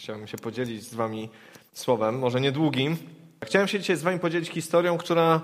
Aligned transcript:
chciałem 0.00 0.26
się 0.26 0.38
podzielić 0.38 0.82
z 0.82 0.94
wami 0.94 1.28
słowem, 1.72 2.18
może 2.18 2.40
niedługim. 2.40 2.96
Chciałem 3.44 3.68
się 3.68 3.80
dzisiaj 3.80 3.96
z 3.96 4.02
wami 4.02 4.18
podzielić 4.18 4.48
historią, 4.48 4.98
która 4.98 5.40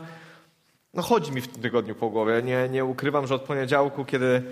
no, 0.95 1.03
chodzi 1.03 1.33
mi 1.33 1.41
w 1.41 1.49
tym 1.49 1.63
tygodniu 1.63 1.95
po 1.95 2.11
głowie. 2.11 2.43
Nie, 2.43 2.69
nie 2.69 2.85
ukrywam, 2.85 3.27
że 3.27 3.35
od 3.35 3.43
poniedziałku, 3.43 4.05
kiedy, 4.05 4.43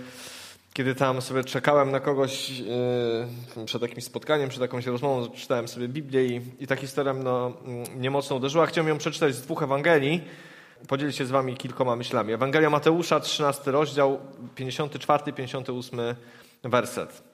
kiedy 0.72 0.94
tam 0.94 1.22
sobie 1.22 1.44
czekałem 1.44 1.90
na 1.90 2.00
kogoś 2.00 2.50
yy, 2.50 3.64
przed 3.66 3.82
jakimś 3.82 4.04
spotkaniem, 4.04 4.48
przed 4.48 4.62
jakąś 4.62 4.86
rozmową, 4.86 5.28
czytałem 5.30 5.68
sobie 5.68 5.88
Biblię 5.88 6.26
i, 6.26 6.40
i 6.60 6.66
ta 6.66 6.76
historia 6.76 7.14
no, 7.14 7.52
mnie 7.96 8.10
mocno 8.10 8.36
uderzyła. 8.36 8.66
Chciałem 8.66 8.88
ją 8.88 8.98
przeczytać 8.98 9.34
z 9.34 9.42
dwóch 9.42 9.62
Ewangelii. 9.62 10.24
Podzielić 10.88 11.16
się 11.16 11.26
z 11.26 11.30
wami 11.30 11.56
kilkoma 11.56 11.96
myślami. 11.96 12.32
Ewangelia 12.32 12.70
Mateusza, 12.70 13.20
13 13.20 13.70
rozdział, 13.70 14.20
54-58 14.56 16.14
werset. 16.64 17.33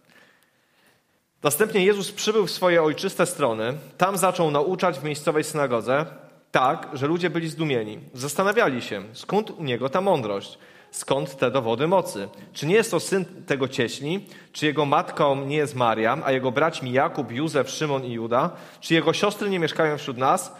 Następnie 1.43 1.85
Jezus 1.85 2.13
przybył 2.13 2.47
w 2.47 2.51
swoje 2.51 2.83
ojczyste 2.83 3.27
strony. 3.27 3.79
Tam 3.99 4.17
zaczął 4.17 4.51
nauczać 4.51 4.99
w 4.99 5.05
miejscowej 5.05 5.45
synagodze, 5.45 6.07
tak, 6.51 6.89
że 6.93 7.07
ludzie 7.07 7.31
byli 7.31 7.49
zdumieni. 7.49 7.99
Zastanawiali 8.15 8.83
się, 8.83 9.03
skąd 9.13 9.51
u 9.51 9.65
niego 9.65 9.89
ta 9.89 10.01
mądrość, 10.01 10.59
skąd 10.91 11.37
te 11.37 11.51
dowody 11.51 11.87
mocy. 11.87 12.29
Czy 12.53 12.67
nie 12.67 12.75
jest 12.75 12.91
to 12.91 13.01
syn 13.01 13.25
tego 13.47 13.69
cieśni? 13.69 14.27
Czy 14.53 14.67
jego 14.67 14.85
matką 14.85 15.47
nie 15.47 15.57
jest 15.57 15.75
Maria, 15.75 16.19
a 16.25 16.33
jego 16.33 16.53
braćmi 16.53 16.93
Jakub, 16.93 17.33
Józef, 17.33 17.71
Szymon 17.71 18.05
i 18.05 18.13
Juda? 18.13 18.51
Czy 18.81 18.95
jego 18.95 19.13
siostry 19.13 19.51
nie 19.51 19.59
mieszkają 19.59 19.99
wśród 19.99 20.19
nas? 20.19 20.53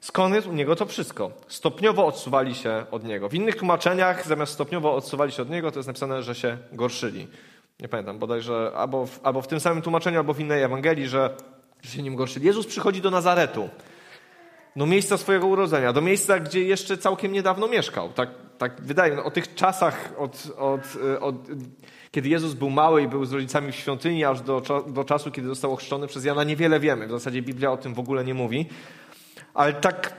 Skąd 0.00 0.34
jest 0.34 0.46
u 0.46 0.52
niego 0.52 0.76
to 0.76 0.86
wszystko? 0.86 1.30
Stopniowo 1.48 2.06
odsuwali 2.06 2.54
się 2.54 2.84
od 2.90 3.04
niego. 3.04 3.28
W 3.28 3.34
innych 3.34 3.56
tłumaczeniach, 3.56 4.26
zamiast 4.26 4.52
stopniowo 4.52 4.94
odsuwali 4.94 5.32
się 5.32 5.42
od 5.42 5.50
niego, 5.50 5.70
to 5.70 5.78
jest 5.78 5.86
napisane, 5.86 6.22
że 6.22 6.34
się 6.34 6.58
gorszyli. 6.72 7.28
Nie 7.80 7.88
pamiętam, 7.88 8.18
bodajże 8.18 8.72
albo 8.74 9.06
w, 9.06 9.20
albo 9.22 9.42
w 9.42 9.48
tym 9.48 9.60
samym 9.60 9.82
tłumaczeniu, 9.82 10.18
albo 10.18 10.34
w 10.34 10.40
innej 10.40 10.62
Ewangelii, 10.62 11.08
że, 11.08 11.36
się 11.82 12.02
nim 12.02 12.16
gorszyli. 12.16 12.46
Jezus 12.46 12.66
przychodzi 12.66 13.00
do 13.00 13.10
Nazaretu, 13.10 13.68
do 14.76 14.86
miejsca 14.86 15.16
swojego 15.16 15.46
urodzenia, 15.46 15.92
do 15.92 16.00
miejsca, 16.00 16.40
gdzie 16.40 16.64
jeszcze 16.64 16.98
całkiem 16.98 17.32
niedawno 17.32 17.68
mieszkał. 17.68 18.12
Tak, 18.12 18.28
tak 18.58 18.80
wydaje 18.82 19.14
mi 19.14 19.20
o 19.20 19.30
tych 19.30 19.54
czasach, 19.54 20.12
od, 20.18 20.46
od, 20.56 20.80
od, 21.20 21.34
kiedy 22.10 22.28
Jezus 22.28 22.54
był 22.54 22.70
mały 22.70 23.02
i 23.02 23.08
był 23.08 23.24
z 23.24 23.32
rodzicami 23.32 23.72
w 23.72 23.76
świątyni, 23.76 24.24
aż 24.24 24.40
do, 24.40 24.62
do 24.86 25.04
czasu, 25.04 25.30
kiedy 25.30 25.48
został 25.48 25.72
ochrzczony 25.72 26.06
przez 26.06 26.24
Jana, 26.24 26.44
niewiele 26.44 26.80
wiemy. 26.80 27.06
W 27.06 27.10
zasadzie 27.10 27.42
Biblia 27.42 27.72
o 27.72 27.76
tym 27.76 27.94
w 27.94 27.98
ogóle 27.98 28.24
nie 28.24 28.34
mówi. 28.34 28.68
Ale 29.54 29.72
tak, 29.72 30.12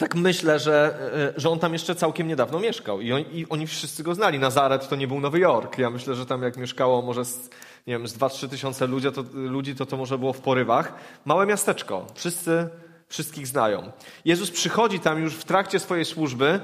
tak 0.00 0.14
myślę, 0.14 0.58
że, 0.58 0.98
e, 1.36 1.40
że 1.40 1.50
on 1.50 1.58
tam 1.58 1.72
jeszcze 1.72 1.94
całkiem 1.94 2.28
niedawno 2.28 2.60
mieszkał 2.60 3.00
i, 3.00 3.12
on, 3.12 3.20
i 3.20 3.46
oni 3.48 3.66
wszyscy 3.66 4.02
go 4.02 4.14
znali. 4.14 4.38
Nazaret 4.38 4.88
to 4.88 4.96
nie 4.96 5.08
był 5.08 5.20
Nowy 5.20 5.38
Jork. 5.38 5.78
Ja 5.78 5.90
myślę, 5.90 6.14
że 6.14 6.26
tam 6.26 6.42
jak 6.42 6.56
mieszkało 6.56 7.02
może 7.02 7.24
z, 7.24 7.50
nie 7.86 7.94
wiem, 7.94 8.08
z 8.08 8.18
2-3 8.18 8.48
tysiące 8.48 8.86
ludzi 8.86 9.12
to, 9.12 9.24
ludzi, 9.34 9.74
to 9.74 9.86
to 9.86 9.96
może 9.96 10.18
było 10.18 10.32
w 10.32 10.40
porywach. 10.40 10.94
Małe 11.24 11.46
miasteczko. 11.46 12.06
Wszyscy 12.14 12.68
wszystkich 13.08 13.46
znają. 13.46 13.92
Jezus 14.24 14.50
przychodzi 14.50 15.00
tam 15.00 15.22
już 15.22 15.34
w 15.34 15.44
trakcie 15.44 15.78
swojej 15.78 16.04
służby, 16.04 16.60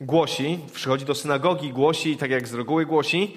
głosi, 0.00 0.58
przychodzi 0.74 1.04
do 1.04 1.14
synagogi, 1.14 1.72
głosi, 1.72 2.16
tak 2.16 2.30
jak 2.30 2.48
z 2.48 2.54
reguły 2.54 2.86
głosi. 2.86 3.36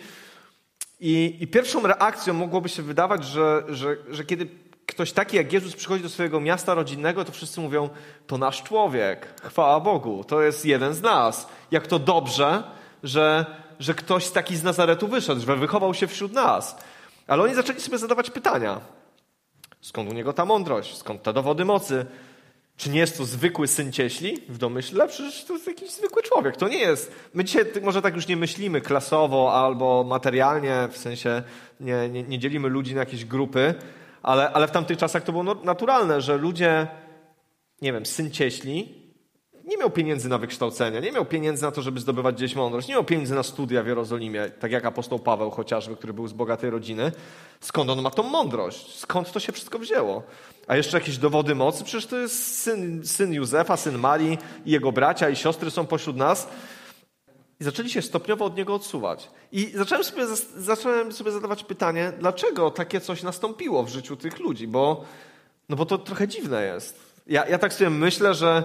I, 0.99 1.37
i 1.39 1.47
pierwszą 1.47 1.87
reakcją 1.87 2.33
mogłoby 2.33 2.69
się 2.69 2.81
wydawać, 2.81 3.25
że, 3.25 3.63
że, 3.69 3.97
że 4.09 4.25
kiedy 4.25 4.47
ktoś 4.99 5.11
taki 5.11 5.37
jak 5.37 5.53
Jezus 5.53 5.75
przychodzi 5.75 6.03
do 6.03 6.09
swojego 6.09 6.39
miasta 6.39 6.73
rodzinnego, 6.73 7.25
to 7.25 7.31
wszyscy 7.31 7.61
mówią, 7.61 7.89
to 8.27 8.37
nasz 8.37 8.63
człowiek, 8.63 9.41
chwała 9.41 9.79
Bogu, 9.79 10.23
to 10.23 10.41
jest 10.41 10.65
jeden 10.65 10.93
z 10.93 11.01
nas. 11.01 11.47
Jak 11.71 11.87
to 11.87 11.99
dobrze, 11.99 12.63
że, 13.03 13.45
że 13.79 13.93
ktoś 13.93 14.29
taki 14.29 14.55
z 14.55 14.63
Nazaretu 14.63 15.07
wyszedł, 15.07 15.41
że 15.41 15.55
wychował 15.55 15.93
się 15.93 16.07
wśród 16.07 16.33
nas. 16.33 16.77
Ale 17.27 17.43
oni 17.43 17.55
zaczęli 17.55 17.79
sobie 17.79 17.97
zadawać 17.97 18.29
pytania. 18.29 18.79
Skąd 19.81 20.09
u 20.09 20.13
niego 20.13 20.33
ta 20.33 20.45
mądrość? 20.45 20.97
Skąd 20.97 21.23
te 21.23 21.33
dowody 21.33 21.65
mocy? 21.65 22.05
Czy 22.77 22.89
nie 22.89 22.99
jest 22.99 23.17
to 23.17 23.25
zwykły 23.25 23.67
syn 23.67 23.91
cieśli 23.91 24.37
w 24.49 24.57
domyśle? 24.57 25.07
Przecież 25.07 25.45
to 25.45 25.53
jest 25.53 25.67
jakiś 25.67 25.91
zwykły 25.91 26.23
człowiek. 26.23 26.57
To 26.57 26.67
nie 26.67 26.79
jest. 26.79 27.11
My 27.33 27.43
dzisiaj 27.43 27.65
może 27.81 28.01
tak 28.01 28.15
już 28.15 28.27
nie 28.27 28.37
myślimy 28.37 28.81
klasowo 28.81 29.53
albo 29.53 30.03
materialnie, 30.03 30.87
w 30.91 30.97
sensie 30.97 31.43
nie, 31.79 32.09
nie, 32.09 32.23
nie 32.23 32.39
dzielimy 32.39 32.69
ludzi 32.69 32.93
na 32.93 32.99
jakieś 32.99 33.25
grupy, 33.25 33.75
ale, 34.23 34.51
ale 34.51 34.67
w 34.67 34.71
tamtych 34.71 34.97
czasach 34.97 35.23
to 35.23 35.31
było 35.31 35.43
no, 35.43 35.55
naturalne, 35.63 36.21
że 36.21 36.37
ludzie, 36.37 36.87
nie 37.81 37.93
wiem, 37.93 38.05
syn 38.05 38.31
cieśli, 38.31 38.99
nie 39.69 39.77
miał 39.77 39.89
pieniędzy 39.89 40.29
na 40.29 40.37
wykształcenie, 40.37 41.01
nie 41.01 41.11
miał 41.11 41.25
pieniędzy 41.25 41.63
na 41.63 41.71
to, 41.71 41.81
żeby 41.81 41.99
zdobywać 41.99 42.35
gdzieś 42.35 42.55
mądrość, 42.55 42.87
nie 42.87 42.93
miał 42.93 43.03
pieniędzy 43.03 43.35
na 43.35 43.43
studia 43.43 43.83
w 43.83 43.87
Jerozolimie, 43.87 44.49
tak 44.59 44.71
jak 44.71 44.85
apostoł 44.85 45.19
Paweł 45.19 45.51
chociażby, 45.51 45.95
który 45.95 46.13
był 46.13 46.27
z 46.27 46.33
bogatej 46.33 46.69
rodziny. 46.69 47.11
Skąd 47.59 47.89
on 47.89 48.01
ma 48.01 48.11
tą 48.11 48.23
mądrość? 48.23 48.95
Skąd 48.95 49.31
to 49.31 49.39
się 49.39 49.51
wszystko 49.51 49.79
wzięło? 49.79 50.23
A 50.67 50.75
jeszcze 50.75 50.97
jakieś 50.97 51.17
dowody 51.17 51.55
mocy? 51.55 51.83
Przecież 51.83 52.05
to 52.05 52.17
jest 52.17 52.61
syn, 52.61 53.05
syn 53.05 53.33
Józefa, 53.33 53.77
syn 53.77 53.97
Marii 53.97 54.37
i 54.65 54.71
jego 54.71 54.91
bracia 54.91 55.29
i 55.29 55.35
siostry 55.35 55.71
są 55.71 55.85
pośród 55.85 56.17
nas. 56.17 56.47
I 57.59 57.63
zaczęli 57.63 57.89
się 57.89 58.01
stopniowo 58.01 58.45
od 58.45 58.57
niego 58.57 58.73
odsuwać. 58.75 59.29
I 59.51 59.71
zacząłem 59.75 60.03
sobie, 60.03 60.27
zacząłem 60.57 61.11
sobie 61.11 61.31
zadawać 61.31 61.63
pytanie, 61.63 62.13
dlaczego 62.19 62.71
takie 62.71 63.01
coś 63.01 63.23
nastąpiło 63.23 63.83
w 63.83 63.89
życiu 63.89 64.15
tych 64.15 64.39
ludzi, 64.39 64.67
bo, 64.67 65.05
no 65.69 65.75
bo 65.75 65.85
to 65.85 65.97
trochę 65.97 66.27
dziwne 66.27 66.65
jest. 66.65 66.99
Ja, 67.27 67.47
ja 67.47 67.57
tak 67.57 67.73
sobie 67.73 67.89
myślę, 67.89 68.33
że 68.33 68.63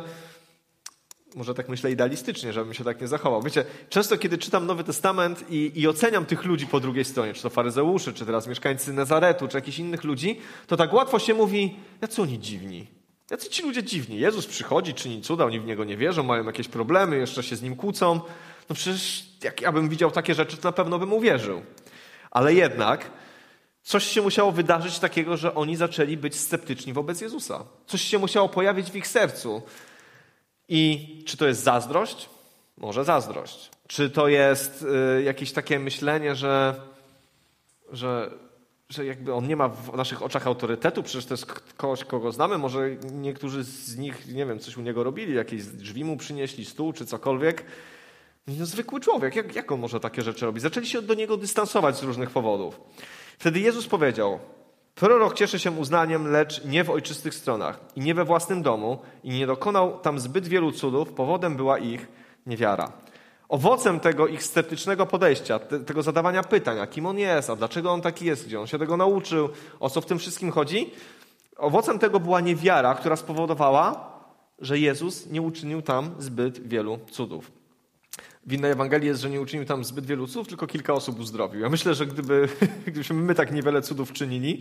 może 1.34 1.54
tak 1.54 1.68
myślę 1.68 1.92
idealistycznie, 1.92 2.52
żebym 2.52 2.74
się 2.74 2.84
tak 2.84 3.00
nie 3.00 3.08
zachował. 3.08 3.42
Wiecie, 3.42 3.64
często 3.88 4.18
kiedy 4.18 4.38
czytam 4.38 4.66
Nowy 4.66 4.84
Testament 4.84 5.44
i, 5.50 5.72
i, 5.74 5.88
oceniam 5.88 6.26
tych 6.26 6.44
ludzi 6.44 6.66
po 6.66 6.80
drugiej 6.80 7.04
stronie, 7.04 7.34
czy 7.34 7.42
to 7.42 7.50
faryzeuszy, 7.50 8.12
czy 8.12 8.26
teraz 8.26 8.46
mieszkańcy 8.46 8.92
Nazaretu, 8.92 9.48
czy 9.48 9.56
jakichś 9.56 9.78
innych 9.78 10.04
ludzi, 10.04 10.40
to 10.66 10.76
tak 10.76 10.92
łatwo 10.92 11.18
się 11.18 11.34
mówi, 11.34 11.76
jacy 12.02 12.22
oni 12.22 12.38
dziwni. 12.38 12.86
Jacy 13.30 13.48
ci 13.48 13.62
ludzie 13.62 13.82
dziwni. 13.82 14.18
Jezus 14.18 14.46
przychodzi, 14.46 14.94
czyni 14.94 15.22
cuda, 15.22 15.44
oni 15.44 15.60
w 15.60 15.64
Niego 15.64 15.84
nie 15.84 15.96
wierzą, 15.96 16.22
mają 16.22 16.44
jakieś 16.44 16.68
problemy, 16.68 17.16
jeszcze 17.18 17.42
się 17.42 17.56
z 17.56 17.62
Nim 17.62 17.76
kłócą. 17.76 18.20
No 18.68 18.74
przecież 18.74 19.26
jak 19.42 19.60
ja 19.60 19.72
bym 19.72 19.88
widział 19.88 20.10
takie 20.10 20.34
rzeczy, 20.34 20.56
to 20.56 20.68
na 20.68 20.72
pewno 20.72 20.98
bym 20.98 21.12
uwierzył. 21.12 21.62
Ale 22.30 22.54
jednak 22.54 23.10
coś 23.82 24.04
się 24.04 24.22
musiało 24.22 24.52
wydarzyć 24.52 24.98
takiego, 24.98 25.36
że 25.36 25.54
oni 25.54 25.76
zaczęli 25.76 26.16
być 26.16 26.36
sceptyczni 26.36 26.92
wobec 26.92 27.20
Jezusa. 27.20 27.64
Coś 27.86 28.02
się 28.02 28.18
musiało 28.18 28.48
pojawić 28.48 28.90
w 28.90 28.96
ich 28.96 29.06
sercu. 29.06 29.62
I 30.68 31.08
czy 31.26 31.36
to 31.36 31.46
jest 31.46 31.62
zazdrość? 31.62 32.28
Może 32.76 33.04
zazdrość. 33.04 33.70
Czy 33.86 34.10
to 34.10 34.28
jest 34.28 34.86
y, 35.18 35.22
jakieś 35.22 35.52
takie 35.52 35.78
myślenie, 35.78 36.34
że, 36.34 36.74
że, 37.92 38.30
że 38.88 39.04
jakby 39.04 39.34
on 39.34 39.48
nie 39.48 39.56
ma 39.56 39.68
w 39.68 39.96
naszych 39.96 40.22
oczach 40.22 40.46
autorytetu, 40.46 41.02
przecież 41.02 41.26
to 41.26 41.34
jest 41.34 41.46
kogoś, 41.76 42.04
kogo 42.04 42.32
znamy, 42.32 42.58
może 42.58 42.90
niektórzy 43.12 43.64
z 43.64 43.96
nich, 43.96 44.26
nie 44.26 44.46
wiem, 44.46 44.58
coś 44.58 44.76
u 44.76 44.80
niego 44.80 45.04
robili, 45.04 45.34
jakieś 45.34 45.64
drzwi 45.64 46.04
mu 46.04 46.16
przynieśli, 46.16 46.64
stół 46.64 46.92
czy 46.92 47.06
cokolwiek. 47.06 47.64
No, 48.46 48.66
zwykły 48.66 49.00
człowiek, 49.00 49.36
jak, 49.36 49.54
jak 49.54 49.72
on 49.72 49.80
może 49.80 50.00
takie 50.00 50.22
rzeczy 50.22 50.46
robić? 50.46 50.62
Zaczęli 50.62 50.86
się 50.86 51.02
do 51.02 51.14
niego 51.14 51.36
dystansować 51.36 51.96
z 51.96 52.02
różnych 52.02 52.30
powodów. 52.30 52.80
Wtedy 53.38 53.60
Jezus 53.60 53.86
powiedział, 53.86 54.38
Prorok 54.94 55.34
cieszy 55.34 55.58
się 55.58 55.70
uznaniem, 55.70 56.30
lecz 56.30 56.64
nie 56.64 56.84
w 56.84 56.90
ojczystych 56.90 57.34
stronach 57.34 57.80
i 57.96 58.00
nie 58.00 58.14
we 58.14 58.24
własnym 58.24 58.62
domu 58.62 58.98
i 59.24 59.30
nie 59.30 59.46
dokonał 59.46 59.98
tam 59.98 60.18
zbyt 60.18 60.48
wielu 60.48 60.72
cudów, 60.72 61.12
powodem 61.12 61.56
była 61.56 61.78
ich 61.78 62.08
niewiara. 62.46 62.92
Owocem 63.48 64.00
tego 64.00 64.26
ich 64.26 64.42
sceptycznego 64.42 65.06
podejścia, 65.06 65.58
tego 65.58 66.02
zadawania 66.02 66.42
pytań, 66.42 66.78
a 66.80 66.86
kim 66.86 67.06
on 67.06 67.18
jest, 67.18 67.50
a 67.50 67.56
dlaczego 67.56 67.92
on 67.92 68.00
taki 68.00 68.24
jest, 68.24 68.46
gdzie 68.46 68.60
on 68.60 68.66
się 68.66 68.78
tego 68.78 68.96
nauczył, 68.96 69.48
o 69.80 69.90
co 69.90 70.00
w 70.00 70.06
tym 70.06 70.18
wszystkim 70.18 70.50
chodzi, 70.50 70.90
owocem 71.56 71.98
tego 71.98 72.20
była 72.20 72.40
niewiara, 72.40 72.94
która 72.94 73.16
spowodowała, 73.16 74.12
że 74.58 74.78
Jezus 74.78 75.26
nie 75.26 75.42
uczynił 75.42 75.82
tam 75.82 76.14
zbyt 76.18 76.68
wielu 76.68 76.98
cudów. 77.10 77.63
W 78.46 78.52
innej 78.52 78.72
Ewangelii 78.72 79.08
jest, 79.08 79.20
że 79.20 79.30
nie 79.30 79.40
uczynił 79.40 79.66
tam 79.66 79.84
zbyt 79.84 80.06
wielu 80.06 80.26
cudów, 80.26 80.48
tylko 80.48 80.66
kilka 80.66 80.92
osób 80.92 81.20
uzdrowił. 81.20 81.60
Ja 81.60 81.68
myślę, 81.68 81.94
że 81.94 82.06
gdyby, 82.06 82.48
gdybyśmy 82.86 83.16
my 83.16 83.34
tak 83.34 83.52
niewiele 83.52 83.82
cudów 83.82 84.12
czynili, 84.12 84.60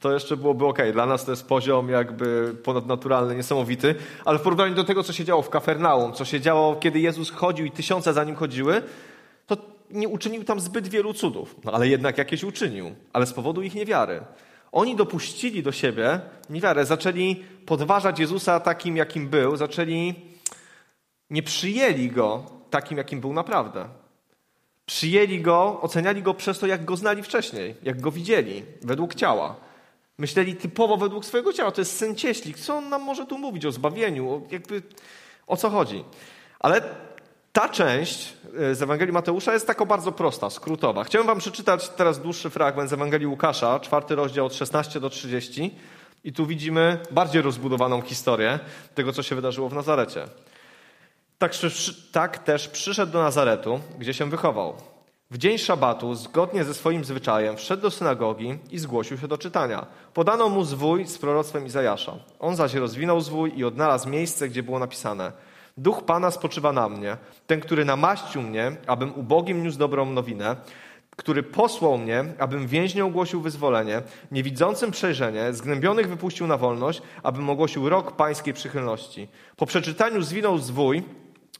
to 0.00 0.12
jeszcze 0.12 0.36
byłoby 0.36 0.66
ok. 0.66 0.78
Dla 0.92 1.06
nas 1.06 1.24
to 1.24 1.32
jest 1.32 1.48
poziom 1.48 1.88
jakby 1.88 2.54
ponadnaturalny, 2.62 3.34
niesamowity, 3.34 3.94
ale 4.24 4.38
w 4.38 4.42
porównaniu 4.42 4.74
do 4.74 4.84
tego, 4.84 5.02
co 5.02 5.12
się 5.12 5.24
działo 5.24 5.42
w 5.42 5.50
Kafernaum, 5.50 6.12
co 6.12 6.24
się 6.24 6.40
działo, 6.40 6.76
kiedy 6.76 7.00
Jezus 7.00 7.30
chodził 7.30 7.66
i 7.66 7.70
tysiące 7.70 8.12
za 8.12 8.24
nim 8.24 8.36
chodziły, 8.36 8.82
to 9.46 9.56
nie 9.90 10.08
uczynił 10.08 10.44
tam 10.44 10.60
zbyt 10.60 10.88
wielu 10.88 11.14
cudów. 11.14 11.56
No 11.64 11.72
ale 11.72 11.88
jednak 11.88 12.18
jakieś 12.18 12.44
uczynił, 12.44 12.94
ale 13.12 13.26
z 13.26 13.32
powodu 13.32 13.62
ich 13.62 13.74
niewiary. 13.74 14.20
Oni 14.72 14.96
dopuścili 14.96 15.62
do 15.62 15.72
siebie 15.72 16.20
niewiarę, 16.50 16.86
zaczęli 16.86 17.44
podważać 17.66 18.18
Jezusa 18.18 18.60
takim, 18.60 18.96
jakim 18.96 19.28
był, 19.28 19.56
zaczęli, 19.56 20.14
nie 21.30 21.42
przyjęli 21.42 22.08
Go 22.08 22.61
takim, 22.72 22.98
jakim 22.98 23.20
był 23.20 23.32
naprawdę. 23.32 23.88
Przyjęli 24.86 25.40
go, 25.40 25.80
oceniali 25.80 26.22
go 26.22 26.34
przez 26.34 26.58
to, 26.58 26.66
jak 26.66 26.84
go 26.84 26.96
znali 26.96 27.22
wcześniej, 27.22 27.74
jak 27.82 28.00
go 28.00 28.10
widzieli, 28.10 28.64
według 28.82 29.14
ciała. 29.14 29.56
Myśleli 30.18 30.56
typowo 30.56 30.96
według 30.96 31.24
swojego 31.24 31.52
ciała. 31.52 31.70
To 31.70 31.80
jest 31.80 31.96
syn 31.96 32.16
cieślik. 32.16 32.58
Co 32.58 32.76
on 32.76 32.88
nam 32.88 33.02
może 33.02 33.26
tu 33.26 33.38
mówić 33.38 33.66
o 33.66 33.72
zbawieniu? 33.72 34.30
O, 34.30 34.42
jakby, 34.50 34.82
o 35.46 35.56
co 35.56 35.70
chodzi? 35.70 36.04
Ale 36.60 36.82
ta 37.52 37.68
część 37.68 38.32
e, 38.58 38.74
z 38.74 38.82
Ewangelii 38.82 39.12
Mateusza 39.12 39.52
jest 39.52 39.66
taka 39.66 39.84
bardzo 39.86 40.12
prosta, 40.12 40.50
skrótowa. 40.50 41.04
Chciałem 41.04 41.26
wam 41.26 41.38
przeczytać 41.38 41.88
teraz 41.88 42.20
dłuższy 42.20 42.50
fragment 42.50 42.90
z 42.90 42.92
Ewangelii 42.92 43.26
Łukasza, 43.26 43.80
czwarty 43.80 44.14
rozdział 44.14 44.46
od 44.46 44.54
16 44.54 45.00
do 45.00 45.10
30. 45.10 45.78
I 46.24 46.32
tu 46.32 46.46
widzimy 46.46 46.98
bardziej 47.10 47.42
rozbudowaną 47.42 48.02
historię 48.02 48.58
tego, 48.94 49.12
co 49.12 49.22
się 49.22 49.34
wydarzyło 49.34 49.68
w 49.68 49.74
Nazarecie. 49.74 50.24
Tak, 51.42 51.52
tak 52.12 52.38
też 52.38 52.68
przyszedł 52.68 53.12
do 53.12 53.22
Nazaretu, 53.22 53.80
gdzie 53.98 54.14
się 54.14 54.30
wychował. 54.30 54.74
W 55.30 55.38
dzień 55.38 55.58
szabatu, 55.58 56.14
zgodnie 56.14 56.64
ze 56.64 56.74
swoim 56.74 57.04
zwyczajem, 57.04 57.56
wszedł 57.56 57.82
do 57.82 57.90
synagogi 57.90 58.58
i 58.70 58.78
zgłosił 58.78 59.18
się 59.18 59.28
do 59.28 59.38
czytania. 59.38 59.86
Podano 60.14 60.48
mu 60.48 60.64
zwój 60.64 61.06
z 61.06 61.18
proroctwem 61.18 61.66
Izajasza. 61.66 62.12
On 62.40 62.56
zaś 62.56 62.74
rozwinął 62.74 63.20
zwój 63.20 63.58
i 63.58 63.64
odnalazł 63.64 64.08
miejsce, 64.08 64.48
gdzie 64.48 64.62
było 64.62 64.78
napisane 64.78 65.32
Duch 65.76 66.04
Pana 66.04 66.30
spoczywa 66.30 66.72
na 66.72 66.88
mnie, 66.88 67.16
ten, 67.46 67.60
który 67.60 67.84
namaścił 67.84 68.42
mnie, 68.42 68.76
abym 68.86 69.14
ubogim 69.14 69.62
niósł 69.62 69.78
dobrą 69.78 70.06
nowinę, 70.06 70.56
który 71.16 71.42
posłał 71.42 71.98
mnie, 71.98 72.24
abym 72.38 72.66
więźniom 72.66 73.08
ogłosił 73.08 73.40
wyzwolenie, 73.40 74.02
niewidzącym 74.32 74.90
przejrzenie, 74.90 75.52
zgnębionych 75.52 76.08
wypuścił 76.08 76.46
na 76.46 76.56
wolność, 76.56 77.02
abym 77.22 77.50
ogłosił 77.50 77.88
rok 77.88 78.16
pańskiej 78.16 78.54
przychylności. 78.54 79.28
Po 79.56 79.66
przeczytaniu 79.66 80.22
zwinął 80.22 80.58
zwój, 80.58 81.02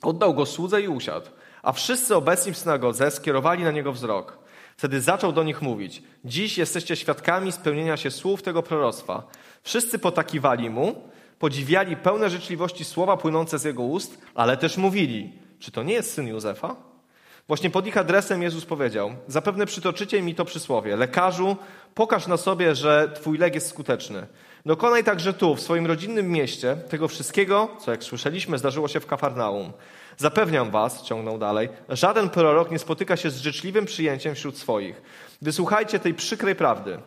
oddał 0.03 0.35
go 0.35 0.47
słudze 0.47 0.83
i 0.83 0.89
usiadł. 0.89 1.27
A 1.63 1.73
wszyscy 1.73 2.17
obecni 2.17 2.53
w 2.53 2.59
synagodze 2.59 3.11
skierowali 3.11 3.65
na 3.65 3.71
niego 3.71 3.93
wzrok. 3.93 4.39
Wtedy 4.77 5.01
zaczął 5.01 5.33
do 5.33 5.43
nich 5.43 5.63
mówić: 5.63 6.03
Dziś 6.25 6.59
jesteście 6.59 6.97
świadkami 6.97 7.53
spełnienia 7.53 7.97
się 7.97 8.11
słów 8.11 8.43
tego 8.43 8.63
proroctwa. 8.63 9.23
Wszyscy 9.63 9.99
potakiwali 9.99 10.71
mu, 10.71 11.09
podziwiali 11.39 11.97
pełne 11.97 12.31
życzliwości 12.31 12.85
słowa 12.85 13.17
płynące 13.17 13.59
z 13.59 13.65
jego 13.65 13.83
ust, 13.83 14.19
ale 14.35 14.57
też 14.57 14.77
mówili: 14.77 15.33
Czy 15.59 15.71
to 15.71 15.83
nie 15.83 15.95
jest 15.95 16.15
syn 16.15 16.29
Józefa? 16.29 16.77
Właśnie 17.47 17.71
pod 17.71 17.87
ich 17.87 17.97
adresem 17.97 18.43
Jezus 18.43 18.65
powiedział: 18.65 19.11
Zapewne 19.29 19.67
przytoczycie 19.67 20.23
mi 20.23 20.35
to 20.35 20.45
przysłowie: 20.45 20.97
Lekarzu, 20.97 21.57
pokaż 21.95 22.27
na 22.27 22.37
sobie, 22.37 22.75
że 22.75 23.13
twój 23.15 23.39
lek 23.39 23.55
jest 23.55 23.69
skuteczny. 23.69 24.27
Dokonaj 24.67 25.05
także 25.05 25.33
tu, 25.33 25.55
w 25.55 25.61
swoim 25.61 25.87
rodzinnym 25.87 26.31
mieście, 26.31 26.77
tego 26.77 27.09
wszystkiego, 27.09 27.69
co 27.81 27.91
jak 27.91 28.05
słyszeliśmy, 28.05 28.59
zdarzyło 28.59 28.89
się 28.89 29.01
w 29.01 29.07
Kafarnaum. 29.07 29.73
Zapewniam 30.17 30.71
was, 30.71 31.03
ciągnął 31.03 31.39
dalej, 31.39 31.69
żaden 31.89 32.31
prorok 32.31 32.71
nie 32.71 32.79
spotyka 32.79 33.17
się 33.17 33.31
z 33.31 33.41
życzliwym 33.41 33.85
przyjęciem 33.85 34.35
wśród 34.35 34.59
swoich. 34.59 35.03
Wysłuchajcie 35.43 35.99
tej 35.99 36.15
przykrej 36.15 36.55
prawdy. 36.55 36.99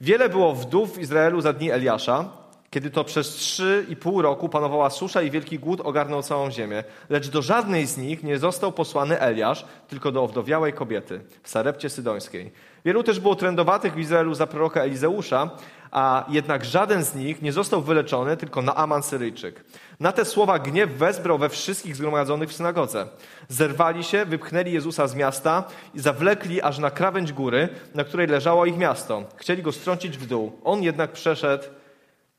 Wiele 0.00 0.28
było 0.28 0.54
wdów 0.54 0.96
w 0.96 1.00
Izraelu 1.00 1.40
za 1.40 1.52
dni 1.52 1.70
Eliasza, 1.70 2.43
kiedy 2.74 2.90
to 2.90 3.04
przez 3.04 3.28
trzy 3.28 3.86
i 3.88 3.96
pół 3.96 4.22
roku 4.22 4.48
panowała 4.48 4.90
susza 4.90 5.22
i 5.22 5.30
wielki 5.30 5.58
głód 5.58 5.80
ogarnął 5.80 6.22
całą 6.22 6.50
ziemię. 6.50 6.84
Lecz 7.10 7.28
do 7.28 7.42
żadnej 7.42 7.86
z 7.86 7.96
nich 7.96 8.22
nie 8.22 8.38
został 8.38 8.72
posłany 8.72 9.20
Eliasz, 9.20 9.64
tylko 9.88 10.12
do 10.12 10.22
owdowiałej 10.22 10.72
kobiety 10.72 11.20
w 11.42 11.48
Sarepcie 11.48 11.90
Sydońskiej. 11.90 12.52
Wielu 12.84 13.02
też 13.02 13.20
było 13.20 13.34
trędowatych 13.34 13.94
w 13.94 13.98
Izraelu 13.98 14.34
za 14.34 14.46
proroka 14.46 14.80
Elizeusza, 14.80 15.50
a 15.90 16.24
jednak 16.28 16.64
żaden 16.64 17.04
z 17.04 17.14
nich 17.14 17.42
nie 17.42 17.52
został 17.52 17.82
wyleczony, 17.82 18.36
tylko 18.36 18.62
Naaman 18.62 19.02
Syryjczyk. 19.02 19.64
Na 20.00 20.12
te 20.12 20.24
słowa 20.24 20.58
gniew 20.58 20.90
wezbrał 20.90 21.38
we 21.38 21.48
wszystkich 21.48 21.96
zgromadzonych 21.96 22.48
w 22.48 22.54
synagodze. 22.54 23.08
Zerwali 23.48 24.04
się, 24.04 24.24
wypchnęli 24.24 24.72
Jezusa 24.72 25.06
z 25.06 25.14
miasta 25.14 25.64
i 25.94 26.00
zawlekli 26.00 26.62
aż 26.62 26.78
na 26.78 26.90
krawędź 26.90 27.32
góry, 27.32 27.68
na 27.94 28.04
której 28.04 28.26
leżało 28.26 28.66
ich 28.66 28.76
miasto. 28.76 29.24
Chcieli 29.36 29.62
go 29.62 29.72
strącić 29.72 30.18
w 30.18 30.26
dół. 30.26 30.52
On 30.64 30.82
jednak 30.82 31.12
przeszedł 31.12 31.64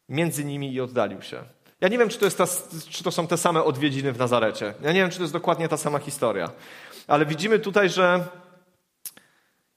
między 0.10 0.46
nimi 0.46 0.74
i 0.74 0.82
oddalił 0.82 1.22
się. 1.22 1.44
Ja 1.82 1.88
nie 1.88 1.98
wiem, 1.98 2.10
czy 2.10 2.18
to, 2.20 2.32
ta, 2.32 2.46
czy 2.90 3.04
to 3.04 3.12
są 3.12 3.28
te 3.28 3.38
same 3.38 3.64
odwiedziny 3.64 4.14
w 4.14 4.18
Nazarecie. 4.18 4.74
Ja 4.82 4.92
nie 4.92 5.00
wiem, 5.00 5.10
czy 5.10 5.18
to 5.18 5.24
jest 5.24 5.34
dokładnie 5.34 5.70
ta 5.70 5.78
sama 5.78 6.00
historia. 6.00 6.50
Ale 7.08 7.26
widzimy 7.26 7.60
tutaj, 7.60 7.90
że 7.90 8.28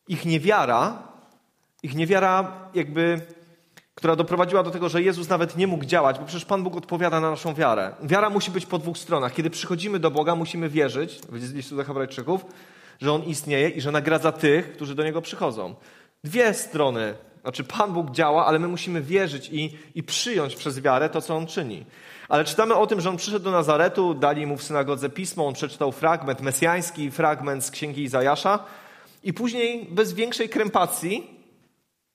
ich 0.09 0.25
niewiara, 0.25 1.03
ich 1.83 1.95
niewiara 1.95 2.53
jakby 2.75 3.21
która 3.99 4.17
doprowadziła 4.17 4.63
do 4.63 4.71
tego, 4.71 4.89
że 4.89 5.03
Jezus 5.03 5.29
nawet 5.29 5.57
nie 5.57 5.67
mógł 5.67 5.85
działać, 5.85 6.19
bo 6.19 6.25
przecież 6.25 6.45
Pan 6.45 6.63
Bóg 6.63 6.77
odpowiada 6.77 7.21
na 7.21 7.31
naszą 7.31 7.55
wiarę. 7.55 7.95
Wiara 8.03 8.31
musi 8.31 8.51
być 8.51 8.67
po 8.67 8.79
dwóch 8.79 8.99
stronach. 8.99 9.35
Kiedy 9.35 9.51
przychodzimy 9.51 9.99
do 9.99 10.11
Boga, 10.11 10.35
musimy 10.35 10.69
wierzyć, 10.69 11.21
w 11.29 11.55
listu 11.55 11.77
do 11.77 11.85
Hebrajczyków, 11.85 12.45
że 13.01 13.13
On 13.13 13.23
istnieje 13.23 13.69
i 13.69 13.81
że 13.81 13.93
nagradza 13.93 14.33
tych, 14.33 14.73
którzy 14.73 14.95
do 14.95 15.05
Niego 15.05 15.23
przychodzą. 15.23 15.75
Dwie 16.25 16.55
strony. 16.55 17.15
Znaczy, 17.49 17.65
Pan 17.65 17.93
Bóg 17.93 18.11
działa, 18.11 18.47
ale 18.47 18.59
my 18.59 18.69
musimy 18.69 19.03
wierzyć 19.03 19.49
i, 19.53 19.79
i 19.95 20.03
przyjąć 20.03 20.57
przez 20.57 20.81
wiarę 20.81 21.11
to, 21.11 21.21
co 21.21 21.37
On 21.37 21.47
czyni. 21.47 21.87
Ale 22.29 22.45
czytamy 22.45 22.75
o 22.75 22.87
tym, 22.87 23.01
że 23.01 23.11
On 23.11 23.17
przyszedł 23.17 23.45
do 23.45 23.51
Nazaretu, 23.51 24.15
dali 24.15 24.47
Mu 24.47 24.57
w 24.57 24.63
synagodze 24.63 25.11
pismo, 25.11 25.47
On 25.47 25.55
przeczytał 25.55 25.93
fragment 25.93 26.41
mesjański, 26.41 27.11
fragment 27.11 27.65
z 27.65 27.71
księgi 27.71 28.03
Izajasza 28.03 28.65
i 29.23 29.33
później 29.33 29.87
bez 29.91 30.13
większej 30.13 30.49
krępacji 30.49 31.31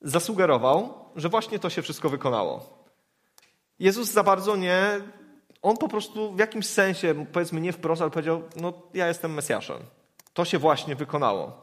zasugerował, 0.01 0.94
że 1.15 1.30
właśnie 1.30 1.59
to 1.59 1.69
się 1.69 1.81
wszystko 1.81 2.09
wykonało. 2.09 2.86
Jezus 3.79 4.12
za 4.12 4.24
bardzo 4.24 4.56
nie, 4.56 5.01
on 5.62 5.77
po 5.77 5.88
prostu 5.88 6.33
w 6.33 6.39
jakimś 6.39 6.65
sensie, 6.65 7.25
powiedzmy 7.31 7.62
nie 7.62 7.74
wprost, 7.74 8.01
ale 8.01 8.12
powiedział, 8.12 8.44
no 8.56 8.74
ja 8.94 9.07
jestem 9.07 9.33
Mesjaszem. 9.33 9.77
To 10.33 10.45
się 10.45 10.57
właśnie 10.57 10.95
wykonało. 10.95 11.62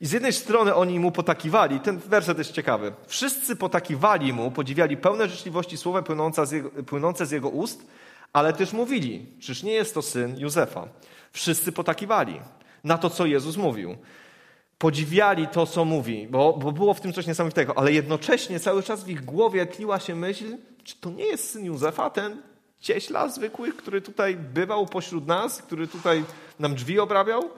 I 0.00 0.06
z 0.06 0.12
jednej 0.12 0.32
strony 0.32 0.74
oni 0.74 1.00
mu 1.00 1.12
potakiwali, 1.12 1.80
ten 1.80 1.98
werset 1.98 2.38
jest 2.38 2.52
ciekawy. 2.52 2.92
Wszyscy 3.06 3.56
potakiwali 3.56 4.32
mu, 4.32 4.50
podziwiali 4.50 4.96
pełne 4.96 5.28
życzliwości 5.28 5.76
słowa 5.76 6.02
płynące 6.02 6.46
z 6.46 6.52
jego, 6.52 6.70
płynące 6.70 7.26
z 7.26 7.30
jego 7.30 7.48
ust, 7.48 7.86
ale 8.32 8.52
też 8.52 8.72
mówili, 8.72 9.26
czyż 9.40 9.62
nie 9.62 9.72
jest 9.72 9.94
to 9.94 10.02
syn 10.02 10.38
Józefa. 10.38 10.88
Wszyscy 11.32 11.72
potakiwali 11.72 12.40
na 12.84 12.98
to, 12.98 13.10
co 13.10 13.26
Jezus 13.26 13.56
mówił 13.56 13.96
podziwiali 14.78 15.48
to, 15.48 15.66
co 15.66 15.84
mówi, 15.84 16.26
bo, 16.30 16.52
bo 16.52 16.72
było 16.72 16.94
w 16.94 17.00
tym 17.00 17.12
coś 17.12 17.26
niesamowitego, 17.26 17.78
ale 17.78 17.92
jednocześnie 17.92 18.60
cały 18.60 18.82
czas 18.82 19.04
w 19.04 19.08
ich 19.08 19.24
głowie 19.24 19.66
tliła 19.66 20.00
się 20.00 20.14
myśl, 20.14 20.56
czy 20.84 20.96
to 21.00 21.10
nie 21.10 21.24
jest 21.24 21.50
syn 21.50 21.64
Józefa, 21.64 22.10
ten 22.10 22.42
cieśla 22.80 23.28
zwykły, 23.28 23.72
który 23.72 24.00
tutaj 24.00 24.36
bywał 24.36 24.86
pośród 24.86 25.26
nas, 25.26 25.62
który 25.62 25.88
tutaj 25.88 26.24
nam 26.58 26.74
drzwi 26.74 27.00
obrabiał? 27.00 27.50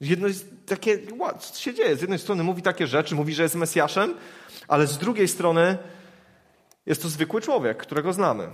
Jedno 0.00 0.28
jest 0.28 0.66
takie, 0.66 0.98
co 1.40 1.60
się 1.60 1.74
dzieje? 1.74 1.96
Z 1.96 2.00
jednej 2.00 2.18
strony 2.18 2.42
mówi 2.42 2.62
takie 2.62 2.86
rzeczy, 2.86 3.14
mówi, 3.14 3.34
że 3.34 3.42
jest 3.42 3.54
Mesjaszem, 3.54 4.14
ale 4.68 4.86
z 4.86 4.98
drugiej 4.98 5.28
strony 5.28 5.78
jest 6.86 7.02
to 7.02 7.08
zwykły 7.08 7.40
człowiek, 7.40 7.78
którego 7.78 8.12
znamy. 8.12 8.48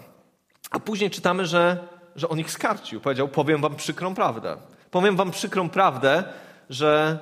A 0.70 0.80
później 0.80 1.10
czytamy, 1.10 1.46
że, 1.46 1.88
że 2.16 2.28
on 2.28 2.38
ich 2.38 2.50
skarcił. 2.50 3.00
Powiedział, 3.00 3.28
powiem 3.28 3.60
wam 3.60 3.76
przykrą 3.76 4.14
prawdę. 4.14 4.56
Powiem 4.90 5.16
wam 5.16 5.30
przykrą 5.30 5.70
prawdę, 5.70 6.24
że 6.70 7.18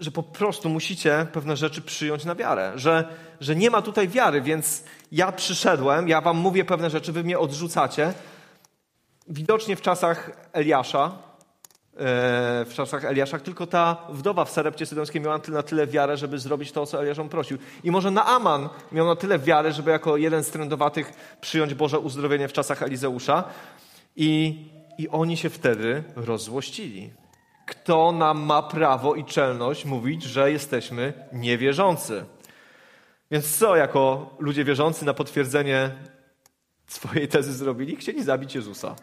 że 0.00 0.10
po 0.10 0.22
prostu 0.22 0.68
musicie 0.68 1.26
pewne 1.32 1.56
rzeczy 1.56 1.82
przyjąć 1.82 2.24
na 2.24 2.34
wiarę, 2.34 2.72
że, 2.74 3.08
że 3.40 3.56
nie 3.56 3.70
ma 3.70 3.82
tutaj 3.82 4.08
wiary, 4.08 4.40
więc 4.40 4.84
ja 5.12 5.32
przyszedłem, 5.32 6.08
ja 6.08 6.20
wam 6.20 6.36
mówię 6.36 6.64
pewne 6.64 6.90
rzeczy, 6.90 7.12
wy 7.12 7.24
mnie 7.24 7.38
odrzucacie. 7.38 8.12
Widocznie 9.30 9.76
w 9.76 9.80
czasach 9.80 10.30
Eliasza, 10.52 11.04
e, 11.04 12.64
w 12.64 12.70
czasach 12.74 13.04
Eliasza, 13.04 13.38
tylko 13.38 13.66
ta 13.66 13.96
wdowa 14.10 14.44
w 14.44 14.50
Sarepcie 14.50 14.86
Sydońskiej 14.86 15.20
miała 15.20 15.40
na 15.48 15.62
tyle 15.62 15.86
wiarę, 15.86 16.16
żeby 16.16 16.38
zrobić 16.38 16.72
to, 16.72 16.86
co 16.86 17.02
Eliaszą 17.02 17.28
prosił. 17.28 17.58
I 17.84 17.90
może 17.90 18.10
Naaman 18.10 18.68
miał 18.92 19.06
na 19.06 19.16
tyle 19.16 19.38
wiary, 19.38 19.72
żeby 19.72 19.90
jako 19.90 20.16
jeden 20.16 20.44
z 20.44 20.50
trędowatych 20.50 21.12
przyjąć 21.40 21.74
Boże 21.74 21.98
uzdrowienie 21.98 22.48
w 22.48 22.52
czasach 22.52 22.82
Elizeusza. 22.82 23.44
I, 24.16 24.64
I 24.98 25.08
oni 25.08 25.36
się 25.36 25.50
wtedy 25.50 26.04
rozłościli. 26.16 27.10
Kto 27.66 28.12
nam 28.12 28.40
ma 28.40 28.62
prawo 28.62 29.14
i 29.14 29.24
czelność 29.24 29.84
mówić, 29.84 30.22
że 30.22 30.52
jesteśmy 30.52 31.12
niewierzący? 31.32 32.24
Więc 33.30 33.58
co 33.58 33.76
jako 33.76 34.30
ludzie 34.38 34.64
wierzący 34.64 35.04
na 35.04 35.14
potwierdzenie 35.14 35.90
swojej 36.86 37.28
tezy 37.28 37.52
zrobili? 37.52 37.96
Chcieli 37.96 38.24
zabić 38.24 38.54
Jezusa. 38.54 38.96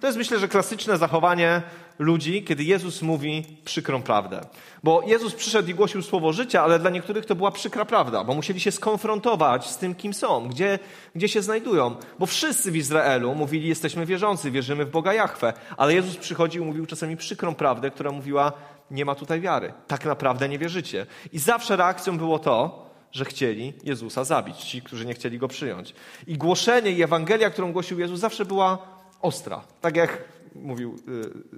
To 0.00 0.06
jest 0.06 0.18
myślę, 0.18 0.38
że 0.38 0.48
klasyczne 0.48 0.98
zachowanie 0.98 1.62
ludzi, 1.98 2.44
kiedy 2.44 2.64
Jezus 2.64 3.02
mówi 3.02 3.44
przykrą 3.64 4.02
prawdę. 4.02 4.40
Bo 4.82 5.02
Jezus 5.06 5.34
przyszedł 5.34 5.70
i 5.70 5.74
głosił 5.74 6.02
słowo 6.02 6.32
życia, 6.32 6.62
ale 6.62 6.78
dla 6.78 6.90
niektórych 6.90 7.26
to 7.26 7.34
była 7.34 7.50
przykra 7.50 7.84
prawda, 7.84 8.24
bo 8.24 8.34
musieli 8.34 8.60
się 8.60 8.72
skonfrontować 8.72 9.70
z 9.70 9.78
tym, 9.78 9.94
kim 9.94 10.14
są, 10.14 10.48
gdzie, 10.48 10.78
gdzie 11.14 11.28
się 11.28 11.42
znajdują. 11.42 11.96
Bo 12.18 12.26
wszyscy 12.26 12.70
w 12.70 12.76
Izraelu 12.76 13.34
mówili, 13.34 13.68
jesteśmy 13.68 14.06
wierzący, 14.06 14.50
wierzymy 14.50 14.84
w 14.84 14.90
Boga 14.90 15.14
Jahwe. 15.14 15.52
Ale 15.76 15.94
Jezus 15.94 16.16
przychodził 16.16 16.62
i 16.62 16.66
mówił 16.66 16.86
czasami 16.86 17.16
przykrą 17.16 17.54
prawdę, 17.54 17.90
która 17.90 18.10
mówiła, 18.10 18.52
nie 18.90 19.04
ma 19.04 19.14
tutaj 19.14 19.40
wiary. 19.40 19.72
Tak 19.86 20.04
naprawdę 20.04 20.48
nie 20.48 20.58
wierzycie. 20.58 21.06
I 21.32 21.38
zawsze 21.38 21.76
reakcją 21.76 22.18
było 22.18 22.38
to, 22.38 22.86
że 23.12 23.24
chcieli 23.24 23.72
Jezusa 23.84 24.24
zabić, 24.24 24.56
ci, 24.56 24.82
którzy 24.82 25.06
nie 25.06 25.14
chcieli 25.14 25.38
Go 25.38 25.48
przyjąć. 25.48 25.94
I 26.26 26.38
głoszenie 26.38 26.90
i 26.90 27.02
Ewangelia, 27.02 27.50
którą 27.50 27.72
głosił 27.72 28.00
Jezus, 28.00 28.20
zawsze 28.20 28.44
była 28.44 28.95
ostra. 29.26 29.64
Tak 29.80 29.96
jak 29.96 30.24
mówił 30.54 30.96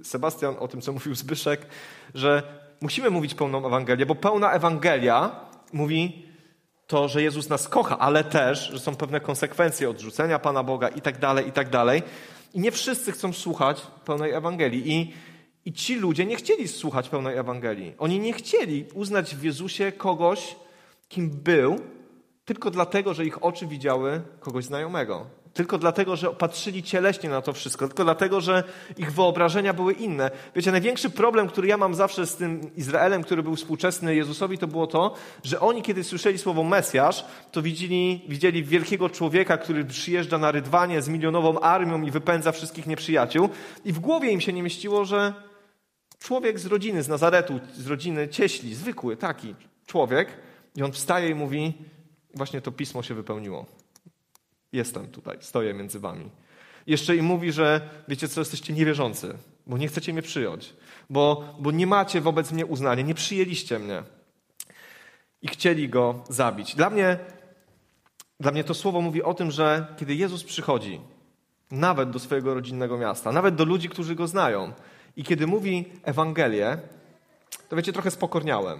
y, 0.01 0.03
Sebastian 0.03 0.55
o 0.59 0.67
tym, 0.67 0.81
co 0.81 0.93
mówił 0.93 1.15
Zbyszek, 1.15 1.65
że 2.13 2.43
musimy 2.81 3.09
mówić 3.09 3.33
pełną 3.33 3.65
Ewangelię, 3.67 4.05
bo 4.05 4.15
pełna 4.15 4.51
Ewangelia 4.51 5.31
mówi 5.73 6.25
to, 6.87 7.07
że 7.07 7.23
Jezus 7.23 7.49
nas 7.49 7.67
kocha, 7.67 7.99
ale 7.99 8.23
też, 8.23 8.69
że 8.71 8.79
są 8.79 8.95
pewne 8.95 9.19
konsekwencje 9.19 9.89
odrzucenia 9.89 10.39
Pana 10.39 10.63
Boga 10.63 10.87
i 10.87 11.01
tak 11.01 11.19
dalej, 11.19 11.47
i 11.47 11.51
tak 11.51 11.69
dalej. 11.69 12.03
I 12.53 12.59
nie 12.59 12.71
wszyscy 12.71 13.11
chcą 13.11 13.33
słuchać 13.33 13.81
pełnej 14.05 14.31
Ewangelii. 14.31 14.91
I, 14.93 15.13
I 15.65 15.73
ci 15.73 15.95
ludzie 15.95 16.25
nie 16.25 16.35
chcieli 16.35 16.67
słuchać 16.67 17.09
pełnej 17.09 17.37
Ewangelii. 17.37 17.93
Oni 17.97 18.19
nie 18.19 18.33
chcieli 18.33 18.85
uznać 18.93 19.35
w 19.35 19.43
Jezusie 19.43 19.91
kogoś, 19.91 20.55
kim 21.09 21.29
był, 21.29 21.79
tylko 22.45 22.71
dlatego, 22.71 23.13
że 23.13 23.25
ich 23.25 23.43
oczy 23.43 23.67
widziały 23.67 24.21
kogoś 24.39 24.65
znajomego. 24.65 25.25
Tylko 25.59 25.77
dlatego, 25.77 26.15
że 26.15 26.27
patrzyli 26.29 26.83
cieleśnie 26.83 27.29
na 27.29 27.41
to 27.41 27.53
wszystko. 27.53 27.87
Tylko 27.87 28.03
dlatego, 28.03 28.41
że 28.41 28.63
ich 28.97 29.13
wyobrażenia 29.13 29.73
były 29.73 29.93
inne. 29.93 30.31
Wiecie, 30.55 30.71
największy 30.71 31.09
problem, 31.09 31.47
który 31.47 31.67
ja 31.67 31.77
mam 31.77 31.95
zawsze 31.95 32.27
z 32.27 32.35
tym 32.35 32.75
Izraelem, 32.75 33.23
który 33.23 33.43
był 33.43 33.55
współczesny 33.55 34.15
Jezusowi, 34.15 34.57
to 34.57 34.67
było 34.67 34.87
to, 34.87 35.15
że 35.43 35.59
oni, 35.59 35.81
kiedy 35.81 36.03
słyszeli 36.03 36.37
słowo 36.37 36.63
Mesjasz, 36.63 37.25
to 37.51 37.61
widzieli, 37.61 38.25
widzieli 38.29 38.63
wielkiego 38.63 39.09
człowieka, 39.09 39.57
który 39.57 39.85
przyjeżdża 39.85 40.37
na 40.37 40.51
rydwanie 40.51 41.01
z 41.01 41.09
milionową 41.09 41.59
armią 41.59 42.01
i 42.01 42.11
wypędza 42.11 42.51
wszystkich 42.51 42.87
nieprzyjaciół. 42.87 43.49
I 43.85 43.93
w 43.93 43.99
głowie 43.99 44.31
im 44.31 44.41
się 44.41 44.53
nie 44.53 44.63
mieściło, 44.63 45.05
że 45.05 45.33
człowiek 46.19 46.59
z 46.59 46.65
rodziny, 46.65 47.03
z 47.03 47.07
Nazaretu, 47.07 47.59
z 47.73 47.87
rodziny 47.87 48.27
cieśli, 48.27 48.75
zwykły 48.75 49.17
taki 49.17 49.55
człowiek, 49.85 50.29
i 50.75 50.83
on 50.83 50.91
wstaje 50.91 51.29
i 51.29 51.35
mówi, 51.35 51.73
właśnie 52.35 52.61
to 52.61 52.71
pismo 52.71 53.03
się 53.03 53.13
wypełniło. 53.13 53.78
Jestem 54.71 55.07
tutaj, 55.07 55.37
stoję 55.41 55.73
między 55.73 55.99
wami. 55.99 56.29
Jeszcze 56.87 57.15
im 57.15 57.25
mówi, 57.25 57.51
że 57.51 57.89
wiecie 58.07 58.27
co, 58.27 58.41
jesteście 58.41 58.73
niewierzący, 58.73 59.37
bo 59.67 59.77
nie 59.77 59.87
chcecie 59.87 60.13
mnie 60.13 60.21
przyjąć, 60.21 60.73
bo, 61.09 61.55
bo 61.59 61.71
nie 61.71 61.87
macie 61.87 62.21
wobec 62.21 62.51
mnie 62.51 62.65
uznania, 62.65 63.03
nie 63.03 63.13
przyjęliście 63.13 63.79
mnie. 63.79 64.03
I 65.41 65.47
chcieli 65.47 65.89
go 65.89 66.23
zabić. 66.29 66.75
Dla 66.75 66.89
mnie, 66.89 67.19
dla 68.39 68.51
mnie 68.51 68.63
to 68.63 68.73
słowo 68.73 69.01
mówi 69.01 69.23
o 69.23 69.33
tym, 69.33 69.51
że 69.51 69.95
kiedy 69.97 70.15
Jezus 70.15 70.43
przychodzi, 70.43 71.01
nawet 71.71 72.09
do 72.09 72.19
swojego 72.19 72.53
rodzinnego 72.53 72.97
miasta, 72.97 73.31
nawet 73.31 73.55
do 73.55 73.65
ludzi, 73.65 73.89
którzy 73.89 74.15
go 74.15 74.27
znają, 74.27 74.73
i 75.15 75.23
kiedy 75.23 75.47
mówi 75.47 75.85
Ewangelię, 76.03 76.77
to 77.69 77.75
wiecie, 77.75 77.93
trochę 77.93 78.11
spokorniałem, 78.11 78.79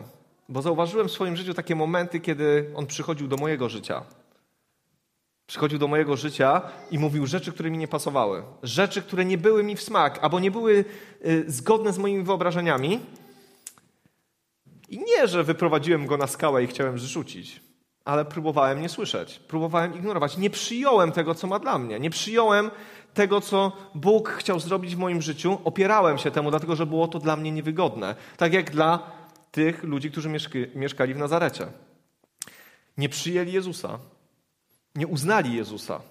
bo 0.50 0.62
zauważyłem 0.62 1.08
w 1.08 1.12
swoim 1.12 1.38
życiu 1.38 1.54
takie 1.54 1.76
momenty, 1.76 2.20
kiedy 2.20 2.72
on 2.76 2.86
przychodził 2.88 3.28
do 3.28 3.38
mojego 3.38 3.70
życia. 3.70 4.04
Przychodził 5.50 5.80
do 5.80 5.88
mojego 5.88 6.18
życia 6.18 6.62
i 6.92 7.00
mówił 7.00 7.28
rzeczy, 7.28 7.52
które 7.52 7.72
mi 7.72 7.78
nie 7.78 7.88
pasowały. 7.88 8.44
Rzeczy, 8.64 9.02
które 9.02 9.26
nie 9.26 9.38
były 9.38 9.64
mi 9.64 9.76
w 9.76 9.82
smak, 9.82 10.20
albo 10.22 10.40
nie 10.40 10.52
były 10.52 10.86
y, 11.26 11.44
zgodne 11.48 11.94
z 11.94 11.98
moimi 11.98 12.24
wyobrażeniami. 12.24 13.00
I 14.90 15.00
nie, 15.00 15.28
że 15.28 15.44
wyprowadziłem 15.44 16.08
go 16.08 16.18
na 16.18 16.28
skałę 16.28 16.64
i 16.64 16.68
chciałem 16.68 17.00
zrzucić, 17.00 17.62
ale 18.06 18.26
próbowałem 18.26 18.82
nie 18.82 18.90
słyszeć, 18.90 19.40
próbowałem 19.40 19.96
ignorować. 19.96 20.38
Nie 20.38 20.50
przyjąłem 20.50 21.12
tego, 21.12 21.36
co 21.36 21.48
ma 21.48 21.60
dla 21.60 21.78
mnie. 21.78 22.00
Nie 22.00 22.10
przyjąłem 22.10 22.72
tego, 23.14 23.42
co 23.42 23.72
Bóg 23.96 24.30
chciał 24.30 24.60
zrobić 24.60 24.96
w 24.96 25.00
moim 25.00 25.22
życiu. 25.22 25.58
Opierałem 25.64 26.18
się 26.18 26.32
temu, 26.32 26.50
dlatego 26.50 26.76
że 26.76 26.86
było 26.86 27.08
to 27.08 27.20
dla 27.20 27.36
mnie 27.36 27.52
niewygodne. 27.52 28.16
Tak 28.38 28.54
jak 28.54 28.72
dla 28.72 29.12
tych 29.52 29.84
ludzi, 29.84 30.12
którzy 30.12 30.30
mieszkali 30.76 31.14
w 31.14 31.18
Nazarecie. 31.18 31.68
Nie 32.98 33.10
przyjęli 33.10 33.52
Jezusa 33.52 34.00
nie 34.96 35.08
uznali 35.08 35.56
Jezusa 35.56 36.02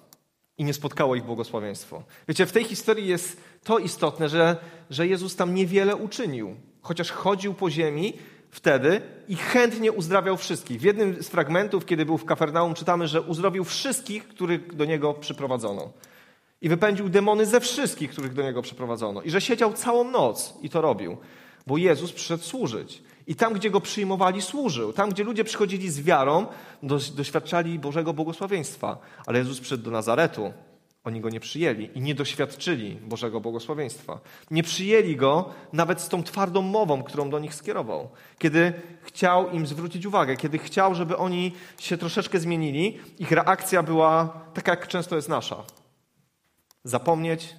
i 0.57 0.63
nie 0.63 0.73
spotkało 0.73 1.15
ich 1.15 1.23
błogosławieństwo. 1.23 2.03
Wiecie, 2.27 2.45
w 2.45 2.51
tej 2.51 2.63
historii 2.63 3.07
jest 3.07 3.41
to 3.63 3.79
istotne, 3.79 4.29
że, 4.29 4.57
że 4.89 5.07
Jezus 5.07 5.35
tam 5.35 5.55
niewiele 5.55 5.95
uczynił, 5.95 6.55
chociaż 6.81 7.11
chodził 7.11 7.53
po 7.53 7.69
ziemi 7.69 8.13
wtedy 8.51 9.01
i 9.27 9.35
chętnie 9.35 9.91
uzdrawiał 9.91 10.37
wszystkich. 10.37 10.79
W 10.79 10.83
jednym 10.83 11.23
z 11.23 11.29
fragmentów, 11.29 11.85
kiedy 11.85 12.05
był 12.05 12.17
w 12.17 12.25
Kafarnaum, 12.25 12.73
czytamy, 12.73 13.07
że 13.07 13.21
uzdrowił 13.21 13.63
wszystkich, 13.63 14.27
których 14.27 14.75
do 14.75 14.85
niego 14.85 15.13
przyprowadzono. 15.13 15.93
I 16.61 16.69
wypędził 16.69 17.09
demony 17.09 17.45
ze 17.45 17.59
wszystkich, 17.59 18.11
których 18.11 18.33
do 18.33 18.43
niego 18.43 18.61
przyprowadzono. 18.61 19.21
I 19.21 19.31
że 19.31 19.41
siedział 19.41 19.73
całą 19.73 20.11
noc 20.11 20.53
i 20.61 20.69
to 20.69 20.81
robił, 20.81 21.17
bo 21.67 21.77
Jezus 21.77 22.11
przyszedł 22.11 22.43
służyć. 22.43 23.03
I 23.29 23.35
tam, 23.35 23.53
gdzie 23.53 23.69
go 23.69 23.81
przyjmowali, 23.81 24.41
służył. 24.41 24.93
Tam, 24.93 25.09
gdzie 25.09 25.23
ludzie 25.23 25.43
przychodzili 25.43 25.89
z 25.89 26.01
wiarą, 26.01 26.45
doświadczali 27.15 27.79
Bożego 27.79 28.13
błogosławieństwa. 28.13 28.97
Ale 29.25 29.39
Jezus 29.39 29.59
przyszedł 29.59 29.83
do 29.83 29.91
Nazaretu. 29.91 30.53
Oni 31.03 31.21
go 31.21 31.29
nie 31.29 31.39
przyjęli 31.39 31.89
i 31.95 32.01
nie 32.01 32.15
doświadczyli 32.15 32.95
Bożego 32.95 33.41
błogosławieństwa. 33.41 34.19
Nie 34.51 34.63
przyjęli 34.63 35.15
go 35.15 35.49
nawet 35.73 36.01
z 36.01 36.09
tą 36.09 36.23
twardą 36.23 36.61
mową, 36.61 37.03
którą 37.03 37.29
do 37.29 37.39
nich 37.39 37.55
skierował. 37.55 38.09
Kiedy 38.39 38.73
chciał 39.01 39.49
im 39.49 39.67
zwrócić 39.67 40.05
uwagę, 40.05 40.37
kiedy 40.37 40.57
chciał, 40.57 40.95
żeby 40.95 41.17
oni 41.17 41.51
się 41.79 41.97
troszeczkę 41.97 42.39
zmienili, 42.39 42.99
ich 43.19 43.31
reakcja 43.31 43.83
była 43.83 44.41
taka, 44.53 44.71
jak 44.71 44.87
często 44.87 45.15
jest 45.15 45.29
nasza. 45.29 45.63
Zapomnieć 46.83 47.55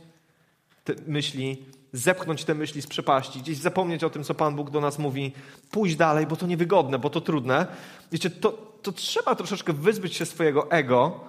te 0.84 0.94
myśli, 1.06 1.64
zepchnąć 1.92 2.44
te 2.44 2.54
myśli 2.54 2.82
z 2.82 2.86
przepaści, 2.86 3.40
gdzieś 3.40 3.56
zapomnieć 3.56 4.04
o 4.04 4.10
tym, 4.10 4.24
co 4.24 4.34
Pan 4.34 4.56
Bóg 4.56 4.70
do 4.70 4.80
nas 4.80 4.98
mówi, 4.98 5.32
pójść 5.70 5.96
dalej, 5.96 6.26
bo 6.26 6.36
to 6.36 6.46
niewygodne, 6.46 6.98
bo 6.98 7.10
to 7.10 7.20
trudne. 7.20 7.66
Wiecie, 8.12 8.30
to, 8.30 8.52
to 8.82 8.92
trzeba 8.92 9.34
troszeczkę 9.34 9.72
wyzbyć 9.72 10.14
się 10.14 10.26
swojego 10.26 10.70
ego, 10.70 11.20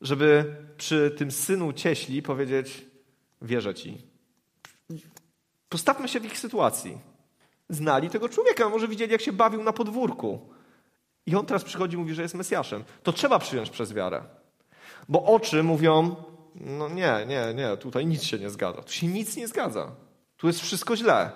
żeby 0.00 0.56
przy 0.76 1.14
tym 1.18 1.30
synu 1.30 1.72
cieśli 1.72 2.22
powiedzieć: 2.22 2.86
Wierzę 3.42 3.74
ci. 3.74 4.02
Postawmy 5.68 6.08
się 6.08 6.20
w 6.20 6.24
ich 6.24 6.38
sytuacji. 6.38 6.98
Znali 7.68 8.10
tego 8.10 8.28
człowieka, 8.28 8.68
może 8.68 8.88
widzieli, 8.88 9.12
jak 9.12 9.20
się 9.20 9.32
bawił 9.32 9.62
na 9.62 9.72
podwórku. 9.72 10.48
I 11.26 11.36
on 11.36 11.46
teraz 11.46 11.64
przychodzi 11.64 11.94
i 11.94 11.98
mówi, 11.98 12.14
że 12.14 12.22
jest 12.22 12.34
Mesjaszem. 12.34 12.84
To 13.02 13.12
trzeba 13.12 13.38
przyjąć 13.38 13.70
przez 13.70 13.92
wiarę. 13.92 14.22
Bo 15.08 15.24
oczy 15.24 15.62
mówią, 15.62 16.16
no 16.60 16.88
nie, 16.88 17.26
nie, 17.28 17.54
nie, 17.54 17.76
tutaj 17.76 18.06
nic 18.06 18.22
się 18.22 18.38
nie 18.38 18.50
zgadza. 18.50 18.82
Tu 18.82 18.92
się 18.92 19.06
nic 19.06 19.36
nie 19.36 19.48
zgadza. 19.48 19.92
Tu 20.36 20.46
jest 20.46 20.60
wszystko 20.60 20.96
źle. 20.96 21.30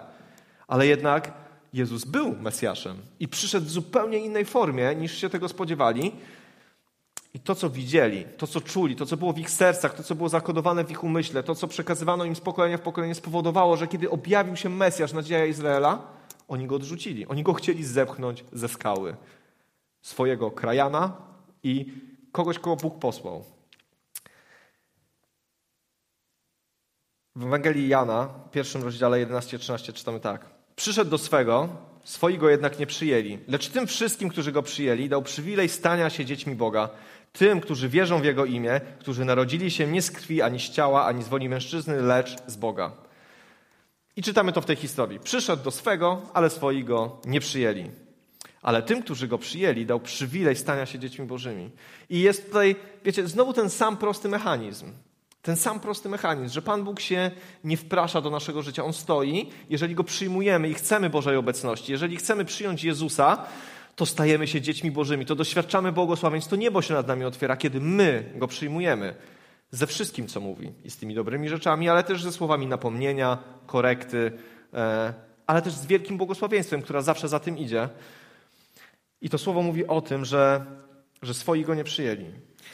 Ale 0.66 0.86
jednak 0.86 1.32
Jezus 1.72 2.04
był 2.04 2.36
Mesjaszem 2.36 2.96
i 3.20 3.28
przyszedł 3.28 3.66
w 3.66 3.70
zupełnie 3.70 4.18
innej 4.18 4.44
formie 4.44 4.94
niż 4.94 5.18
się 5.18 5.30
tego 5.30 5.48
spodziewali. 5.48 6.12
I 7.34 7.40
to, 7.40 7.54
co 7.54 7.70
widzieli, 7.70 8.24
to, 8.36 8.46
co 8.46 8.60
czuli, 8.60 8.96
to, 8.96 9.06
co 9.06 9.16
było 9.16 9.32
w 9.32 9.38
ich 9.38 9.50
sercach, 9.50 9.94
to, 9.94 10.02
co 10.02 10.14
było 10.14 10.28
zakodowane 10.28 10.84
w 10.84 10.90
ich 10.90 11.04
umyśle, 11.04 11.42
to, 11.42 11.54
co 11.54 11.68
przekazywano 11.68 12.24
im 12.24 12.36
z 12.36 12.40
pokolenia 12.40 12.78
w 12.78 12.80
pokolenie, 12.80 13.14
spowodowało, 13.14 13.76
że 13.76 13.86
kiedy 13.86 14.10
objawił 14.10 14.56
się 14.56 14.68
Mesjasz, 14.68 15.12
nadzieja 15.12 15.46
Izraela, 15.46 16.02
oni 16.48 16.66
go 16.66 16.74
odrzucili. 16.74 17.26
Oni 17.26 17.42
go 17.42 17.52
chcieli 17.52 17.84
zepchnąć 17.84 18.44
ze 18.52 18.68
skały. 18.68 19.16
Swojego 20.00 20.50
krajana 20.50 21.16
i 21.62 21.92
kogoś, 22.32 22.58
kogo 22.58 22.76
Bóg 22.76 22.98
posłał. 22.98 23.44
W 27.36 27.44
Ewangelii 27.44 27.88
Jana, 27.88 28.28
w 28.48 28.50
pierwszym 28.50 28.82
rozdziale 28.82 29.26
11-13 29.26 29.92
czytamy 29.92 30.20
tak. 30.20 30.46
Przyszedł 30.76 31.10
do 31.10 31.18
swego, 31.18 31.68
swoi 32.04 32.38
go 32.38 32.48
jednak 32.48 32.78
nie 32.78 32.86
przyjęli. 32.86 33.38
Lecz 33.48 33.68
tym 33.68 33.86
wszystkim, 33.86 34.28
którzy 34.28 34.52
go 34.52 34.62
przyjęli, 34.62 35.08
dał 35.08 35.22
przywilej 35.22 35.68
stania 35.68 36.10
się 36.10 36.24
dziećmi 36.24 36.54
Boga. 36.54 36.88
Tym, 37.32 37.60
którzy 37.60 37.88
wierzą 37.88 38.20
w 38.20 38.24
Jego 38.24 38.44
imię, 38.44 38.80
którzy 38.98 39.24
narodzili 39.24 39.70
się 39.70 39.86
nie 39.86 40.02
z 40.02 40.10
krwi, 40.10 40.42
ani 40.42 40.60
z 40.60 40.70
ciała, 40.70 41.06
ani 41.06 41.22
z 41.22 41.28
woli 41.28 41.48
mężczyzny, 41.48 42.02
lecz 42.02 42.36
z 42.46 42.56
Boga. 42.56 42.92
I 44.16 44.22
czytamy 44.22 44.52
to 44.52 44.60
w 44.60 44.66
tej 44.66 44.76
historii. 44.76 45.20
Przyszedł 45.20 45.64
do 45.64 45.70
swego, 45.70 46.22
ale 46.34 46.50
swoi 46.50 46.84
go 46.84 47.20
nie 47.24 47.40
przyjęli. 47.40 47.90
Ale 48.62 48.82
tym, 48.82 49.02
którzy 49.02 49.28
go 49.28 49.38
przyjęli, 49.38 49.86
dał 49.86 50.00
przywilej 50.00 50.56
stania 50.56 50.86
się 50.86 50.98
dziećmi 50.98 51.26
Bożymi. 51.26 51.70
I 52.10 52.20
jest 52.20 52.46
tutaj, 52.46 52.76
wiecie, 53.04 53.28
znowu 53.28 53.52
ten 53.52 53.70
sam 53.70 53.96
prosty 53.96 54.28
mechanizm. 54.28 54.92
Ten 55.42 55.56
sam 55.56 55.80
prosty 55.80 56.08
mechanizm, 56.08 56.54
że 56.54 56.62
Pan 56.62 56.84
Bóg 56.84 57.00
się 57.00 57.30
nie 57.64 57.76
wprasza 57.76 58.20
do 58.20 58.30
naszego 58.30 58.62
życia. 58.62 58.84
On 58.84 58.92
stoi, 58.92 59.50
jeżeli 59.70 59.94
go 59.94 60.04
przyjmujemy 60.04 60.68
i 60.68 60.74
chcemy 60.74 61.10
Bożej 61.10 61.36
obecności, 61.36 61.92
jeżeli 61.92 62.16
chcemy 62.16 62.44
przyjąć 62.44 62.84
Jezusa, 62.84 63.46
to 63.96 64.06
stajemy 64.06 64.46
się 64.46 64.60
dziećmi 64.60 64.90
Bożymi, 64.90 65.26
to 65.26 65.34
doświadczamy 65.34 65.92
błogosławieństw, 65.92 66.50
to 66.50 66.56
niebo 66.56 66.82
się 66.82 66.94
nad 66.94 67.06
nami 67.06 67.24
otwiera, 67.24 67.56
kiedy 67.56 67.80
my 67.80 68.32
go 68.36 68.48
przyjmujemy. 68.48 69.14
Ze 69.70 69.86
wszystkim, 69.86 70.26
co 70.26 70.40
mówi. 70.40 70.72
I 70.84 70.90
z 70.90 70.96
tymi 70.96 71.14
dobrymi 71.14 71.48
rzeczami, 71.48 71.88
ale 71.88 72.04
też 72.04 72.22
ze 72.22 72.32
słowami 72.32 72.66
napomnienia, 72.66 73.38
korekty, 73.66 74.32
e, 74.74 75.14
ale 75.46 75.62
też 75.62 75.72
z 75.72 75.86
wielkim 75.86 76.16
błogosławieństwem, 76.16 76.82
która 76.82 77.02
zawsze 77.02 77.28
za 77.28 77.40
tym 77.40 77.58
idzie. 77.58 77.88
I 79.20 79.30
to 79.30 79.38
słowo 79.38 79.62
mówi 79.62 79.86
o 79.86 80.00
tym, 80.00 80.24
że, 80.24 80.66
że 81.22 81.34
swoi 81.34 81.64
go 81.64 81.74
nie 81.74 81.84
przyjęli. 81.84 82.26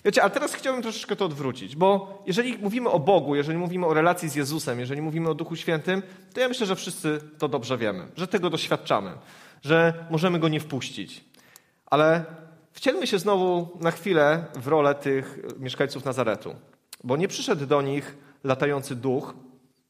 Wiecie, 0.04 0.22
ale 0.22 0.30
teraz 0.30 0.54
chciałbym 0.54 0.82
troszeczkę 0.82 1.16
to 1.16 1.24
odwrócić, 1.24 1.76
bo 1.76 2.22
jeżeli 2.26 2.58
mówimy 2.58 2.90
o 2.90 2.98
Bogu, 2.98 3.34
jeżeli 3.34 3.58
mówimy 3.58 3.86
o 3.86 3.94
relacji 3.94 4.28
z 4.28 4.34
Jezusem, 4.34 4.80
jeżeli 4.80 5.02
mówimy 5.02 5.30
o 5.30 5.34
Duchu 5.34 5.56
Świętym, 5.56 6.02
to 6.34 6.40
ja 6.40 6.48
myślę, 6.48 6.66
że 6.66 6.76
wszyscy 6.76 7.20
to 7.38 7.48
dobrze 7.48 7.78
wiemy, 7.78 8.08
że 8.16 8.26
tego 8.26 8.50
doświadczamy, 8.50 9.12
że 9.62 10.06
możemy 10.10 10.38
go 10.38 10.48
nie 10.48 10.60
wpuścić. 10.60 11.24
Ale 11.86 12.24
wcielmy 12.72 13.06
się 13.06 13.18
znowu 13.18 13.78
na 13.80 13.90
chwilę 13.90 14.44
w 14.54 14.66
rolę 14.66 14.94
tych 14.94 15.38
mieszkańców 15.58 16.04
Nazaretu, 16.04 16.54
bo 17.04 17.16
nie 17.16 17.28
przyszedł 17.28 17.66
do 17.66 17.82
nich 17.82 18.16
latający 18.44 18.96
duch, 18.96 19.34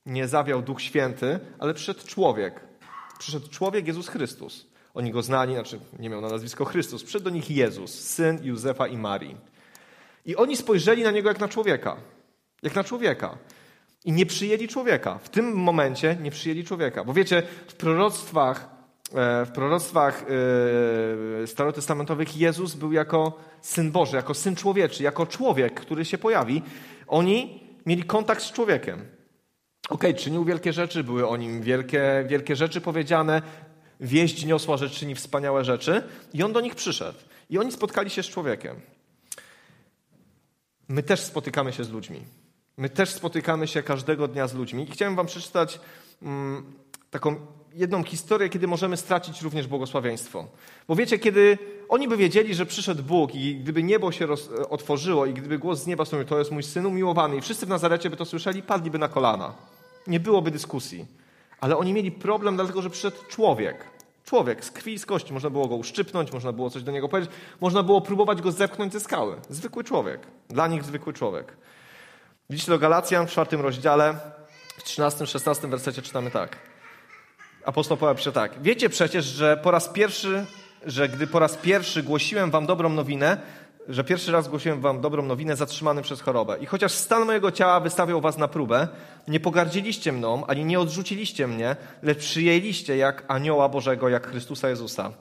nie 0.06 0.28
zawiał 0.28 0.62
Duch 0.62 0.82
Święty, 0.82 1.40
ale 1.58 1.74
przyszedł 1.74 2.06
człowiek. 2.06 2.60
Przyszedł 3.18 3.48
człowiek, 3.48 3.86
Jezus 3.86 4.08
Chrystus. 4.08 4.66
Oni 4.94 5.10
go 5.10 5.22
znali, 5.22 5.54
znaczy 5.54 5.80
nie 5.98 6.10
miał 6.10 6.20
na 6.20 6.28
nazwisko 6.28 6.64
Chrystus. 6.64 7.02
Przyszedł 7.02 7.24
do 7.24 7.30
nich 7.30 7.50
Jezus, 7.50 7.94
syn 7.94 8.38
Józefa 8.42 8.86
i 8.86 8.96
Marii. 8.96 9.36
I 10.28 10.37
oni 10.37 10.56
spojrzeli 10.56 11.02
na 11.02 11.11
niego 11.11 11.28
jak 11.28 11.40
na 11.40 11.49
człowieka. 11.49 11.97
Jak 12.62 12.75
na 12.75 12.85
człowieka. 12.85 13.38
I 14.04 14.12
nie 14.12 14.26
przyjęli 14.26 14.68
człowieka. 14.68 15.18
W 15.23 15.28
tym 15.28 15.52
momencie 15.52 16.16
nie 16.23 16.30
przyjęli 16.30 16.64
człowieka. 16.64 17.04
Bo 17.04 17.12
wiecie, 17.12 17.42
w 17.68 17.75
proroctwach 17.75 18.68
e, 19.14 19.44
w 19.44 19.50
proroctwach 19.50 20.25
e, 21.42 21.47
starotestamentowych 21.47 22.37
Jezus 22.37 22.75
był 22.75 22.92
jako 22.92 23.38
Syn 23.61 23.90
Boży, 23.90 24.16
jako 24.16 24.35
Syn 24.35 24.56
Człowieczy, 24.56 25.02
jako 25.02 25.26
człowiek, 25.26 25.80
który 25.80 26.04
się 26.04 26.18
pojawi. 26.18 26.62
Oni 27.06 27.61
mieli 27.87 28.02
kontakt 28.02 28.42
z 28.42 28.52
człowiekiem. 28.52 28.99
Okej, 29.88 30.11
okay, 30.11 30.14
czynił 30.14 30.44
wielkie 30.44 30.73
rzeczy, 30.73 31.04
były 31.04 31.28
o 31.28 31.37
nim 31.37 31.62
wielkie, 31.62 32.25
wielkie 32.28 32.56
rzeczy 32.56 32.80
powiedziane, 32.80 33.42
wieść 34.00 34.44
niosła, 34.44 34.76
że 34.76 34.90
czyni 34.90 35.14
wspaniałe 35.14 35.64
rzeczy 35.64 36.02
i 36.32 36.42
on 36.42 36.52
do 36.52 36.61
nich 36.61 36.75
przyszedł. 36.75 37.18
I 37.50 37.58
oni 37.58 37.73
spotkali 37.73 38.11
się 38.11 38.23
z 38.23 38.26
człowiekiem. 38.26 38.80
My 40.88 41.02
też 41.02 41.21
spotykamy 41.21 41.73
się 41.73 41.85
z 41.85 41.90
ludźmi. 41.90 42.21
My 42.76 42.88
też 42.88 43.11
spotykamy 43.11 43.68
się 43.68 43.83
każdego 43.83 44.28
dnia 44.28 44.49
z 44.49 44.54
ludźmi. 44.54 44.83
I 44.88 44.92
chciałem 44.92 45.16
wam 45.16 45.26
przeczytać 45.26 45.80
mm, 46.23 46.73
taką 47.11 47.37
jedną 47.75 48.04
historię, 48.04 48.49
kiedy 48.49 48.66
możemy 48.66 48.97
stracić 48.97 49.42
również 49.42 49.66
błogosławieństwo. 49.66 50.49
Bo 50.88 50.97
wiecie, 50.97 51.18
kiedy 51.18 51.59
oni 51.88 52.09
by 52.09 52.16
wiedzieli, 52.16 52.54
że 52.54 52.66
przyszedł 52.66 53.02
Bóg 53.02 53.35
i 53.35 53.57
gdyby 53.57 53.83
niebo 53.83 54.12
się 54.12 54.26
roz, 54.26 54.49
otworzyło 54.71 55.26
i 55.26 55.35
gdyby 55.35 55.59
głos 55.59 55.83
z 55.83 55.87
nieba 55.87 56.04
stąpił, 56.04 56.28
to 56.28 56.38
jest 56.38 56.50
mój 56.50 56.62
syn 56.62 56.87
umiłowany 56.87 57.37
i 57.37 57.40
wszyscy 57.40 57.66
w 57.66 57.68
Nazarecie 57.68 58.11
by 58.11 58.16
to 58.16 58.25
słyszeli, 58.25 58.62
padliby 58.62 58.99
na 58.99 59.09
kolana. 59.09 59.54
Nie 60.07 60.21
byłoby 60.21 60.50
dyskusji. 60.50 61.07
Ale 61.61 61.76
oni 61.76 61.92
mieli 61.92 62.12
problem, 62.12 62.57
dlatego 62.57 62.83
że 62.83 62.90
przyszedł 62.90 63.16
człowiek. 63.28 63.85
Człowiek 64.28 64.64
z 64.64 64.70
krwi 64.70 64.92
i 64.92 64.99
z 64.99 65.06
kości. 65.06 65.32
Można 65.32 65.50
było 65.50 65.68
go 65.68 65.76
uszczypnąć, 65.76 66.32
można 66.32 66.52
było 66.52 66.70
coś 66.70 66.82
do 66.82 66.92
niego 66.92 67.08
powiedzieć, 67.08 67.35
można 67.61 67.82
było 67.82 68.00
próbować 68.00 68.42
go 68.42 68.52
zepchnąć 68.52 68.92
ze 68.92 69.00
skały. 69.00 69.37
Zwykły 69.49 69.85
człowiek. 69.85 70.26
Dla 70.49 70.66
nich 70.66 70.85
zwykły 70.85 71.12
człowiek. 71.12 71.56
Widzicie 72.50 72.73
do 72.73 72.78
Galacjan 72.78 73.26
w 73.26 73.30
czwartym 73.30 73.61
rozdziale, 73.61 74.14
w 74.78 74.85
13-16 74.85 75.68
wersecie 75.68 76.02
czytamy 76.02 76.30
tak. 76.30 76.56
Apostoł 77.64 77.97
Paweł 77.97 78.14
pisze 78.14 78.32
tak. 78.32 78.62
Wiecie 78.62 78.88
przecież, 78.88 79.25
że 79.25 79.56
po 79.56 79.70
raz 79.70 79.88
pierwszy, 79.88 80.47
że 80.87 81.08
gdy 81.08 81.26
po 81.26 81.38
raz 81.38 81.56
pierwszy 81.56 82.02
głosiłem 82.02 82.50
wam 82.50 82.66
dobrą 82.66 82.88
nowinę, 82.88 83.40
że 83.88 84.04
pierwszy 84.04 84.33
raz 84.33 84.49
głosiłem 84.49 84.80
wam 84.80 85.00
dobrą 85.00 85.23
nowinę 85.23 85.57
zatrzymany 85.57 86.02
przez 86.02 86.21
chorobę. 86.21 86.59
I 86.61 86.66
chociaż 86.66 86.92
stan 86.92 87.26
mojego 87.26 87.52
ciała 87.52 87.80
wystawiał 87.80 88.21
was 88.21 88.38
na 88.38 88.49
próbę, 88.49 88.88
nie 89.28 89.40
pogardziliście 89.40 90.12
mną, 90.12 90.47
ani 90.47 90.64
nie 90.64 90.80
odrzuciliście 90.80 91.47
mnie, 91.47 91.76
lecz 92.02 92.18
przyjęliście 92.18 92.97
jak 92.97 93.25
anioła 93.28 93.68
Bożego, 93.68 94.09
jak 94.09 94.26
Chrystusa 94.26 94.68
Jezusa. 94.68 95.12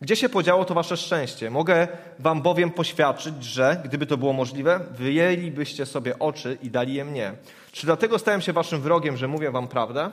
Gdzie 0.00 0.16
się 0.16 0.28
podziało 0.28 0.64
to 0.64 0.74
wasze 0.74 0.96
szczęście? 0.96 1.50
Mogę 1.50 1.88
wam 2.18 2.42
bowiem 2.42 2.70
poświadczyć, 2.70 3.44
że, 3.44 3.80
gdyby 3.84 4.06
to 4.06 4.16
było 4.16 4.32
możliwe, 4.32 4.80
wyjęlibyście 4.90 5.86
sobie 5.86 6.18
oczy 6.18 6.58
i 6.62 6.70
dali 6.70 6.94
je 6.94 7.04
mnie. 7.04 7.32
Czy 7.72 7.86
dlatego 7.86 8.18
stałem 8.18 8.40
się 8.40 8.52
waszym 8.52 8.80
wrogiem, 8.80 9.16
że 9.16 9.28
mówię 9.28 9.50
wam 9.50 9.68
prawdę? 9.68 10.10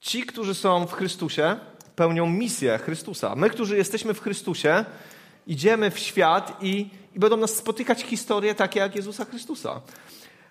Ci, 0.00 0.22
którzy 0.22 0.54
są 0.54 0.86
w 0.86 0.92
Chrystusie, 0.92 1.56
pełnią 1.96 2.26
misję 2.26 2.78
Chrystusa. 2.78 3.34
My, 3.36 3.50
którzy 3.50 3.76
jesteśmy 3.76 4.14
w 4.14 4.20
Chrystusie, 4.20 4.84
idziemy 5.46 5.90
w 5.90 5.98
świat 5.98 6.56
i, 6.60 6.90
i 7.14 7.18
będą 7.18 7.36
nas 7.36 7.54
spotykać 7.54 8.02
historie 8.02 8.54
takie 8.54 8.80
jak 8.80 8.96
Jezusa 8.96 9.24
Chrystusa. 9.24 9.80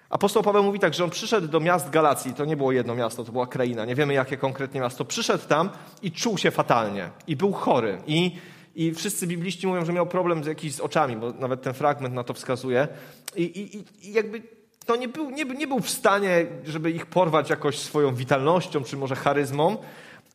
Apostoł 0.10 0.44
Paweł 0.44 0.64
mówi 0.64 0.80
tak, 0.80 0.94
że 0.94 1.04
on 1.04 1.10
przyszedł 1.10 1.48
do 1.48 1.60
miast 1.60 1.90
Galacji, 1.90 2.34
to 2.34 2.46
nie 2.46 2.58
było 2.58 2.72
jedno 2.72 2.96
miasto, 2.96 3.24
to 3.24 3.32
była 3.32 3.48
kraina, 3.48 3.86
nie 3.86 3.96
wiemy 3.96 4.14
jakie 4.14 4.38
konkretnie 4.38 4.82
miasto. 4.82 5.06
Przyszedł 5.06 5.48
tam 5.48 5.70
i 6.02 6.12
czuł 6.12 6.38
się 6.38 6.52
fatalnie 6.52 7.10
i 7.28 7.36
był 7.36 7.54
chory. 7.54 8.02
I, 8.08 8.38
i 8.76 8.94
wszyscy 8.94 9.28
bibliści 9.28 9.68
mówią, 9.68 9.86
że 9.86 9.94
miał 9.94 10.08
problem 10.08 10.44
z 10.44 10.48
jakiś 10.48 10.76
z 10.76 10.80
oczami, 10.80 11.16
bo 11.16 11.32
nawet 11.32 11.62
ten 11.62 11.74
fragment 11.74 12.16
na 12.16 12.24
to 12.24 12.34
wskazuje. 12.34 12.88
I, 13.36 13.44
i, 13.44 13.78
i 14.10 14.14
jakby 14.14 14.42
to 14.86 14.96
nie 14.96 15.08
był, 15.08 15.30
nie, 15.30 15.46
nie 15.46 15.68
był 15.68 15.80
w 15.80 15.90
stanie, 15.90 16.46
żeby 16.66 16.92
ich 16.92 17.06
porwać 17.06 17.50
jakoś 17.50 17.80
swoją 17.80 18.16
witalnością 18.16 18.84
czy 18.84 18.98
może 18.98 19.16
charyzmą, 19.16 19.78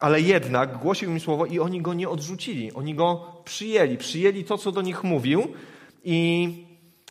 ale 0.05 0.21
jednak 0.21 0.79
głosił 0.79 1.11
im 1.11 1.21
słowo 1.21 1.47
i 1.47 1.61
oni 1.61 1.83
go 1.83 1.95
nie 1.95 2.09
odrzucili. 2.09 2.73
Oni 2.73 2.95
go 2.95 3.27
przyjęli. 3.45 3.97
Przyjęli 3.97 4.45
to, 4.45 4.59
co 4.59 4.73
do 4.73 4.83
nich 4.83 5.05
mówił 5.05 5.55
i, 6.05 6.67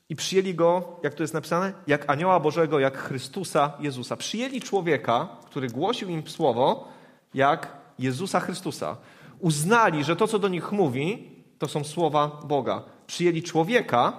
i 0.10 0.16
przyjęli 0.16 0.54
go, 0.54 1.00
jak 1.04 1.14
to 1.14 1.24
jest 1.24 1.34
napisane, 1.34 1.74
jak 1.88 2.10
anioła 2.10 2.40
Bożego, 2.40 2.80
jak 2.80 2.98
Chrystusa 2.98 3.74
Jezusa. 3.80 4.18
Przyjęli 4.18 4.62
człowieka, 4.62 5.28
który 5.46 5.68
głosił 5.68 6.10
im 6.10 6.28
słowo, 6.28 6.88
jak 7.34 7.78
Jezusa 8.00 8.40
Chrystusa. 8.40 8.98
Uznali, 9.40 10.04
że 10.04 10.16
to, 10.16 10.28
co 10.28 10.40
do 10.40 10.48
nich 10.48 10.72
mówi, 10.72 11.30
to 11.60 11.68
są 11.68 11.84
słowa 11.84 12.28
Boga. 12.46 12.84
Przyjęli 13.08 13.44
człowieka 13.44 14.14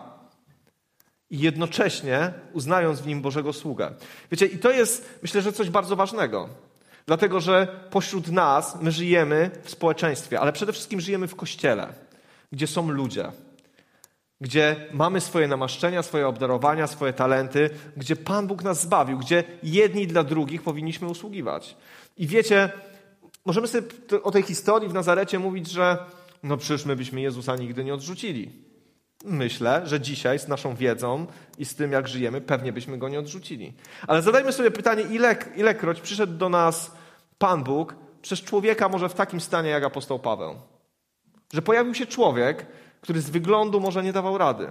i 1.30 1.38
jednocześnie 1.38 2.32
uznając 2.52 3.00
w 3.00 3.06
nim 3.06 3.22
Bożego 3.22 3.52
sługę. 3.52 3.90
Wiecie, 4.30 4.46
i 4.46 4.58
to 4.58 4.70
jest, 4.70 5.18
myślę, 5.22 5.42
że 5.42 5.52
coś 5.52 5.70
bardzo 5.70 5.96
ważnego. 5.96 6.48
Dlatego, 7.06 7.40
że 7.40 7.68
pośród 7.90 8.28
nas 8.28 8.80
my 8.80 8.92
żyjemy 8.92 9.50
w 9.62 9.70
społeczeństwie, 9.70 10.40
ale 10.40 10.52
przede 10.52 10.72
wszystkim 10.72 11.00
żyjemy 11.00 11.28
w 11.28 11.36
kościele, 11.36 11.92
gdzie 12.52 12.66
są 12.66 12.90
ludzie, 12.90 13.32
gdzie 14.40 14.88
mamy 14.92 15.20
swoje 15.20 15.48
namaszczenia, 15.48 16.02
swoje 16.02 16.28
obdarowania, 16.28 16.86
swoje 16.86 17.12
talenty, 17.12 17.70
gdzie 17.96 18.16
Pan 18.16 18.46
Bóg 18.46 18.62
nas 18.62 18.82
zbawił, 18.82 19.18
gdzie 19.18 19.44
jedni 19.62 20.06
dla 20.06 20.24
drugich 20.24 20.62
powinniśmy 20.62 21.08
usługiwać. 21.08 21.76
I 22.16 22.26
wiecie, 22.26 22.72
możemy 23.44 23.68
sobie 23.68 23.86
o 24.22 24.30
tej 24.30 24.42
historii 24.42 24.88
w 24.88 24.94
Nazarecie 24.94 25.38
mówić, 25.38 25.70
że 25.70 25.98
no 26.42 26.56
przecież 26.56 26.84
my 26.84 26.96
byśmy 26.96 27.20
Jezusa 27.20 27.56
nigdy 27.56 27.84
nie 27.84 27.94
odrzucili. 27.94 28.63
Myślę, 29.24 29.82
że 29.84 30.00
dzisiaj 30.00 30.38
z 30.38 30.48
naszą 30.48 30.74
wiedzą 30.74 31.26
i 31.58 31.64
z 31.64 31.74
tym, 31.74 31.92
jak 31.92 32.08
żyjemy, 32.08 32.40
pewnie 32.40 32.72
byśmy 32.72 32.98
go 32.98 33.08
nie 33.08 33.18
odrzucili. 33.18 33.72
Ale 34.06 34.22
zadajmy 34.22 34.52
sobie 34.52 34.70
pytanie, 34.70 35.02
ile, 35.02 35.36
ilekroć 35.56 36.00
przyszedł 36.00 36.32
do 36.32 36.48
nas 36.48 36.90
Pan 37.38 37.64
Bóg 37.64 37.94
przez 38.22 38.40
człowieka 38.40 38.88
może 38.88 39.08
w 39.08 39.14
takim 39.14 39.40
stanie 39.40 39.70
jak 39.70 39.84
apostoł 39.84 40.18
Paweł. 40.18 40.54
Że 41.52 41.62
pojawił 41.62 41.94
się 41.94 42.06
człowiek, 42.06 42.66
który 43.00 43.20
z 43.20 43.30
wyglądu 43.30 43.80
może 43.80 44.02
nie 44.02 44.12
dawał 44.12 44.38
rady, 44.38 44.68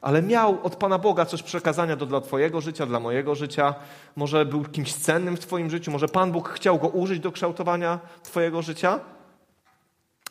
ale 0.00 0.22
miał 0.22 0.58
od 0.62 0.76
Pana 0.76 0.98
Boga 0.98 1.24
coś 1.24 1.42
przekazania 1.42 1.96
do, 1.96 2.06
dla 2.06 2.20
Twojego 2.20 2.60
życia, 2.60 2.86
dla 2.86 3.00
mojego 3.00 3.34
życia. 3.34 3.74
Może 4.16 4.46
był 4.46 4.64
kimś 4.64 4.94
cennym 4.94 5.36
w 5.36 5.40
Twoim 5.40 5.70
życiu, 5.70 5.90
może 5.90 6.08
Pan 6.08 6.32
Bóg 6.32 6.48
chciał 6.48 6.78
go 6.78 6.88
użyć 6.88 7.20
do 7.20 7.32
kształtowania 7.32 7.98
Twojego 8.22 8.62
życia, 8.62 9.00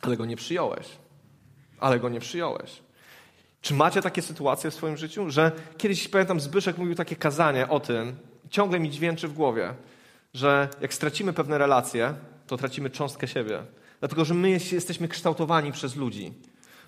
ale 0.02 0.18
go 0.18 0.26
nie 0.26 0.36
przyjąłeś. 0.36 0.88
Ale 1.80 2.00
go 2.00 2.10
nie 2.10 2.20
przyjąłeś. 2.20 2.89
Czy 3.62 3.74
macie 3.74 4.02
takie 4.02 4.22
sytuacje 4.22 4.72
w 4.72 4.74
swoim 4.74 4.98
życiu, 4.98 5.30
że 5.30 5.52
kiedyś, 5.78 6.08
pamiętam, 6.08 6.40
Zbyszek 6.40 6.78
mówił 6.78 6.96
takie 6.96 7.16
kazanie 7.16 7.70
o 7.70 7.80
tym, 7.80 8.16
ciągle 8.50 8.80
mi 8.80 8.90
dźwięczy 8.90 9.28
w 9.28 9.34
głowie, 9.34 9.74
że 10.34 10.70
jak 10.82 10.94
stracimy 10.94 11.34
pewne 11.34 11.58
relacje, 11.58 12.14
to 12.48 12.58
tracimy 12.58 12.90
cząstkę 12.90 13.28
siebie. 13.28 13.64
Dlatego, 14.00 14.26
że 14.26 14.34
my 14.34 14.50
jesteśmy 14.50 15.08
kształtowani 15.08 15.72
przez 15.72 15.96
ludzi. 15.96 16.34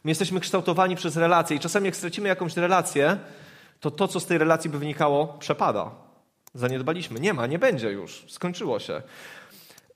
My 0.04 0.12
jesteśmy 0.12 0.40
kształtowani 0.40 0.96
przez 0.96 1.18
relacje 1.18 1.58
i 1.58 1.60
czasami 1.60 1.86
jak 1.86 1.96
stracimy 1.96 2.30
jakąś 2.30 2.58
relację, 2.58 3.18
to 3.80 3.92
to, 3.92 4.08
co 4.08 4.20
z 4.20 4.26
tej 4.26 4.38
relacji 4.38 4.70
by 4.70 4.80
wynikało, 4.80 5.28
przepada. 5.28 5.92
Zaniedbaliśmy. 6.54 7.20
Nie 7.20 7.34
ma, 7.34 7.48
nie 7.48 7.60
będzie 7.60 7.92
już. 7.92 8.26
Skończyło 8.28 8.80
się. 8.80 9.02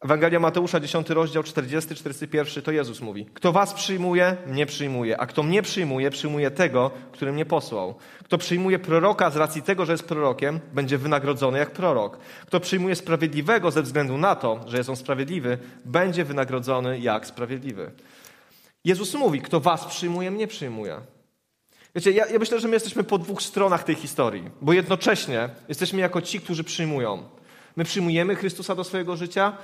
Ewangelia 0.05 0.39
Mateusza, 0.39 0.79
10 0.79 1.09
rozdział, 1.09 1.43
40, 1.43 1.95
41, 1.95 2.63
to 2.63 2.71
Jezus 2.71 3.01
mówi. 3.01 3.25
Kto 3.33 3.51
was 3.51 3.73
przyjmuje, 3.73 4.37
mnie 4.47 4.65
przyjmuje, 4.65 5.17
a 5.17 5.25
kto 5.25 5.43
mnie 5.43 5.61
przyjmuje, 5.61 6.09
przyjmuje 6.09 6.51
tego, 6.51 6.91
który 7.11 7.31
mnie 7.31 7.45
posłał. 7.45 7.95
Kto 8.23 8.37
przyjmuje 8.37 8.79
proroka 8.79 9.29
z 9.29 9.35
racji 9.35 9.61
tego, 9.61 9.85
że 9.85 9.91
jest 9.91 10.03
prorokiem, 10.03 10.59
będzie 10.73 10.97
wynagrodzony 10.97 11.59
jak 11.59 11.71
prorok. 11.71 12.17
Kto 12.47 12.59
przyjmuje 12.59 12.95
sprawiedliwego 12.95 13.71
ze 13.71 13.81
względu 13.81 14.17
na 14.17 14.35
to, 14.35 14.59
że 14.67 14.77
jest 14.77 14.89
on 14.89 14.95
sprawiedliwy, 14.95 15.57
będzie 15.85 16.25
wynagrodzony 16.25 16.99
jak 16.99 17.27
sprawiedliwy. 17.27 17.91
Jezus 18.83 19.13
mówi, 19.13 19.41
kto 19.41 19.59
was 19.59 19.85
przyjmuje, 19.85 20.31
mnie 20.31 20.47
przyjmuje. 20.47 20.97
Wiecie, 21.95 22.11
ja, 22.11 22.25
ja 22.25 22.39
myślę, 22.39 22.59
że 22.59 22.67
my 22.67 22.73
jesteśmy 22.73 23.03
po 23.03 23.17
dwóch 23.17 23.41
stronach 23.41 23.83
tej 23.83 23.95
historii, 23.95 24.49
bo 24.61 24.73
jednocześnie 24.73 25.49
jesteśmy 25.67 26.01
jako 26.01 26.21
ci, 26.21 26.39
którzy 26.39 26.63
przyjmują. 26.63 27.23
My 27.75 27.83
przyjmujemy 27.83 28.35
Chrystusa 28.35 28.75
do 28.75 28.83
swojego 28.83 29.15
życia, 29.15 29.57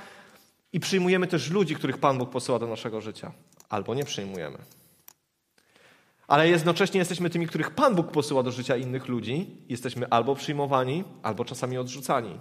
i 0.74 0.80
przyjmujemy 0.80 1.28
też 1.28 1.50
ludzi, 1.50 1.76
których 1.76 1.98
Pan 1.98 2.18
Bóg 2.18 2.30
posyła 2.30 2.60
do 2.60 2.68
naszego 2.68 3.02
życia. 3.02 3.32
Albo 3.70 3.96
nie 3.96 4.06
przyjmujemy. 4.06 4.58
Ale 6.28 6.50
jednocześnie 6.50 7.00
jesteśmy 7.00 7.30
tymi, 7.30 7.48
których 7.48 7.72
Pan 7.72 7.96
Bóg 7.96 8.12
posyła 8.12 8.44
do 8.44 8.52
życia 8.52 8.78
innych 8.78 9.08
ludzi. 9.08 9.58
Jesteśmy 9.70 10.10
albo 10.10 10.36
przyjmowani, 10.36 11.04
albo 11.24 11.46
czasami 11.46 11.78
odrzucani. 11.78 12.40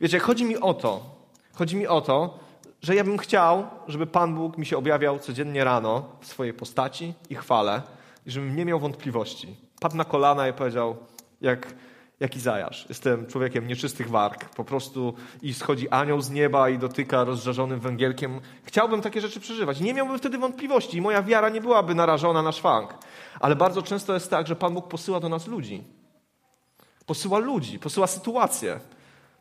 Wiecie, 0.00 0.18
chodzi 0.18 0.44
mi 0.44 0.56
o 0.56 0.74
to, 0.74 1.16
chodzi 1.52 1.76
mi 1.76 1.86
o 1.86 2.00
to, 2.00 2.38
że 2.82 2.94
ja 2.94 3.04
bym 3.04 3.18
chciał, 3.18 3.66
żeby 3.88 4.06
Pan 4.06 4.34
Bóg 4.34 4.58
mi 4.58 4.66
się 4.66 4.76
objawiał 4.76 5.18
codziennie 5.18 5.64
rano 5.64 6.16
w 6.20 6.26
swojej 6.26 6.54
postaci 6.54 7.14
i 7.30 7.34
chwale 7.34 7.82
i 8.26 8.30
żebym 8.30 8.56
nie 8.56 8.64
miał 8.64 8.80
wątpliwości. 8.80 9.56
Padł 9.80 9.96
na 9.96 10.04
kolana 10.04 10.48
i 10.48 10.52
powiedział, 10.52 10.96
jak 11.40 11.74
jak 12.20 12.36
Izajasz. 12.36 12.86
Jestem 12.88 13.26
człowiekiem 13.26 13.66
nieczystych 13.66 14.10
warg. 14.10 14.44
Po 14.48 14.64
prostu 14.64 15.14
i 15.42 15.54
schodzi 15.54 15.88
anioł 15.88 16.20
z 16.20 16.30
nieba 16.30 16.68
i 16.68 16.78
dotyka 16.78 17.24
rozżarzonym 17.24 17.80
węgielkiem. 17.80 18.40
Chciałbym 18.64 19.00
takie 19.00 19.20
rzeczy 19.20 19.40
przeżywać. 19.40 19.80
Nie 19.80 19.94
miałbym 19.94 20.18
wtedy 20.18 20.38
wątpliwości 20.38 20.96
i 20.96 21.00
moja 21.00 21.22
wiara 21.22 21.48
nie 21.48 21.60
byłaby 21.60 21.94
narażona 21.94 22.42
na 22.42 22.52
szwank. 22.52 22.94
Ale 23.40 23.56
bardzo 23.56 23.82
często 23.82 24.14
jest 24.14 24.30
tak, 24.30 24.46
że 24.46 24.56
Pan 24.56 24.74
Bóg 24.74 24.88
posyła 24.88 25.20
do 25.20 25.28
nas 25.28 25.46
ludzi. 25.46 25.84
Posyła 27.06 27.38
ludzi, 27.38 27.78
posyła 27.78 28.06
sytuacje. 28.06 28.80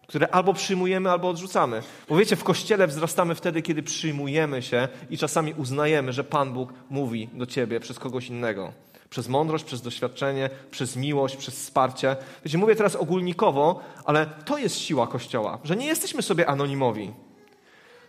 które 0.08 0.28
albo 0.28 0.54
przyjmujemy, 0.54 1.12
albo 1.12 1.30
odrzucamy. 1.30 1.82
Bo 2.10 2.16
wiecie, 2.16 2.36
w 2.36 2.44
kościele 2.44 2.88
wzrastamy 2.88 3.36
wtedy, 3.36 3.62
kiedy 3.62 3.84
przyjmujemy 3.84 4.62
się 4.62 4.88
i 5.10 5.18
czasami 5.18 5.54
uznajemy, 5.54 6.14
że 6.14 6.24
Pan 6.24 6.54
Bóg 6.54 6.74
mówi 6.90 7.30
do 7.34 7.46
ciebie 7.46 7.80
przez 7.80 8.00
kogoś 8.00 8.28
innego. 8.28 8.74
Przez 9.10 9.28
mądrość, 9.28 9.64
przez 9.64 9.82
doświadczenie, 9.82 10.50
przez 10.72 10.96
miłość, 10.96 11.36
przez 11.36 11.56
wsparcie. 11.56 12.16
Wiecie, 12.46 12.58
mówię 12.58 12.76
teraz 12.76 12.96
ogólnikowo, 12.96 13.80
ale 14.06 14.26
to 14.26 14.58
jest 14.58 14.78
siła 14.78 15.08
Kościoła, 15.08 15.60
że 15.64 15.76
nie 15.76 15.86
jesteśmy 15.86 16.22
sobie 16.22 16.50
anonimowi. 16.50 17.14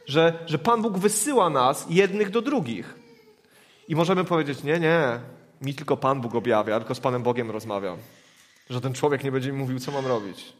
Że, 0.06 0.38
że 0.46 0.58
Pan 0.58 0.82
Bóg 0.82 0.98
wysyła 0.98 1.50
nas 1.50 1.87
jednych 1.90 2.30
do 2.30 2.42
drugich. 2.42 2.94
I 3.88 3.96
możemy 3.96 4.24
powiedzieć, 4.24 4.62
nie, 4.62 4.80
nie, 4.80 5.20
mi 5.61 5.74
tylko 5.74 5.96
Pan 5.96 6.20
Bóg 6.20 6.34
objawia, 6.34 6.78
tylko 6.78 6.94
z 6.94 7.00
Panem 7.00 7.22
Bogiem 7.22 7.50
rozmawiam. 7.50 7.98
Że 8.70 8.80
ten 8.80 8.92
człowiek 8.92 9.24
nie 9.24 9.32
będzie 9.32 9.52
mi 9.52 9.58
mówił, 9.58 9.78
co 9.78 9.92
mam 9.92 10.06
robić. 10.06 10.52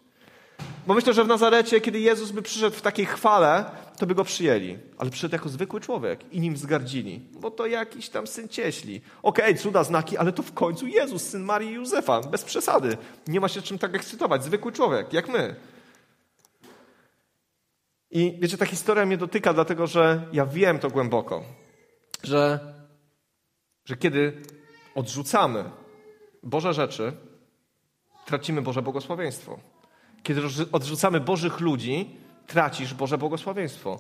Bo 0.87 0.95
myślę, 0.95 1.13
że 1.13 1.25
w 1.25 1.29
Nazarecie, 1.29 1.81
kiedy 1.81 2.01
Jezus 2.01 2.31
by 2.31 2.43
przyszedł 2.43 2.77
w 2.77 2.83
takiej 2.83 3.07
chwale, 3.07 3.65
to 3.99 4.07
by 4.07 4.15
go 4.15 4.25
przyjęli. 4.25 4.79
Ale 4.99 5.11
przyszedł 5.11 5.33
jako 5.33 5.49
zwykły 5.49 5.81
człowiek 5.81 6.33
i 6.33 6.41
nim 6.41 6.57
zgardzili. 6.57 7.21
Bo 7.41 7.51
to 7.51 7.67
jakiś 7.67 8.09
tam 8.09 8.27
syn 8.27 8.49
cieśli. 8.49 9.01
Okej, 9.23 9.45
okay, 9.45 9.55
cuda, 9.55 9.85
znaki, 9.85 10.17
ale 10.17 10.33
to 10.33 10.43
w 10.43 10.53
końcu 10.53 10.87
Jezus, 10.87 11.23
syn 11.23 11.43
Marii 11.43 11.71
i 11.71 11.75
Józefa. 11.75 12.21
Bez 12.21 12.45
przesady. 12.45 12.97
Nie 13.27 13.41
ma 13.41 13.49
się 13.49 13.63
czym 13.63 13.79
tak 13.79 13.95
ekscytować. 13.95 14.45
Zwykły 14.45 14.73
człowiek, 14.73 15.13
jak 15.13 15.29
my. 15.29 15.57
I 18.11 18.39
wiecie, 18.41 18.57
ta 18.59 18.67
historia 18.67 19.07
mnie 19.07 19.17
dotyka, 19.17 19.55
dlatego 19.55 19.87
że 19.87 20.27
ja 20.33 20.47
wiem 20.47 20.79
to 20.79 20.91
głęboko. 20.91 21.45
Że, 22.23 22.61
że 23.85 23.97
kiedy 23.97 24.43
odrzucamy 24.95 25.65
Boże 26.43 26.75
rzeczy, 26.75 27.13
tracimy 28.27 28.63
Boże 28.63 28.83
błogosławieństwo. 28.83 29.59
Kiedy 30.23 30.43
odrzucamy 30.73 31.21
Bożych 31.21 31.61
ludzi, 31.61 32.11
tracisz 32.47 32.95
Boże 32.95 33.19
błogosławieństwo. 33.19 33.99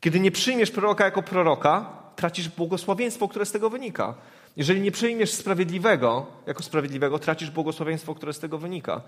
Kiedy 0.00 0.20
nie 0.20 0.30
przyjmiesz 0.30 0.70
proroka 0.70 1.04
jako 1.04 1.22
proroka, 1.22 1.86
tracisz 2.16 2.48
błogosławieństwo, 2.48 3.28
które 3.28 3.46
z 3.46 3.52
tego 3.52 3.70
wynika. 3.70 4.14
Jeżeli 4.56 4.80
nie 4.80 4.90
przyjmiesz 4.90 5.32
sprawiedliwego 5.32 6.26
jako 6.46 6.62
sprawiedliwego, 6.62 7.18
tracisz 7.18 7.50
błogosławieństwo, 7.50 8.14
które 8.14 8.32
z 8.32 8.38
tego 8.38 8.58
wynika. 8.58 9.00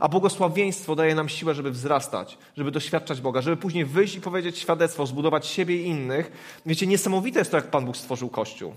A 0.00 0.08
błogosławieństwo 0.08 0.96
daje 0.96 1.14
nam 1.14 1.28
siłę, 1.28 1.54
żeby 1.54 1.70
wzrastać, 1.70 2.38
żeby 2.56 2.70
doświadczać 2.70 3.20
Boga, 3.20 3.40
żeby 3.40 3.56
później 3.56 3.84
wyjść 3.84 4.14
i 4.14 4.20
powiedzieć 4.20 4.58
świadectwo, 4.58 5.06
zbudować 5.06 5.46
siebie 5.46 5.82
i 5.82 5.86
innych. 5.86 6.32
Wiecie, 6.66 6.86
niesamowite 6.86 7.38
jest 7.38 7.50
to, 7.50 7.56
jak 7.56 7.70
Pan 7.70 7.84
Bóg 7.84 7.96
stworzył 7.96 8.28
Kościół. 8.28 8.74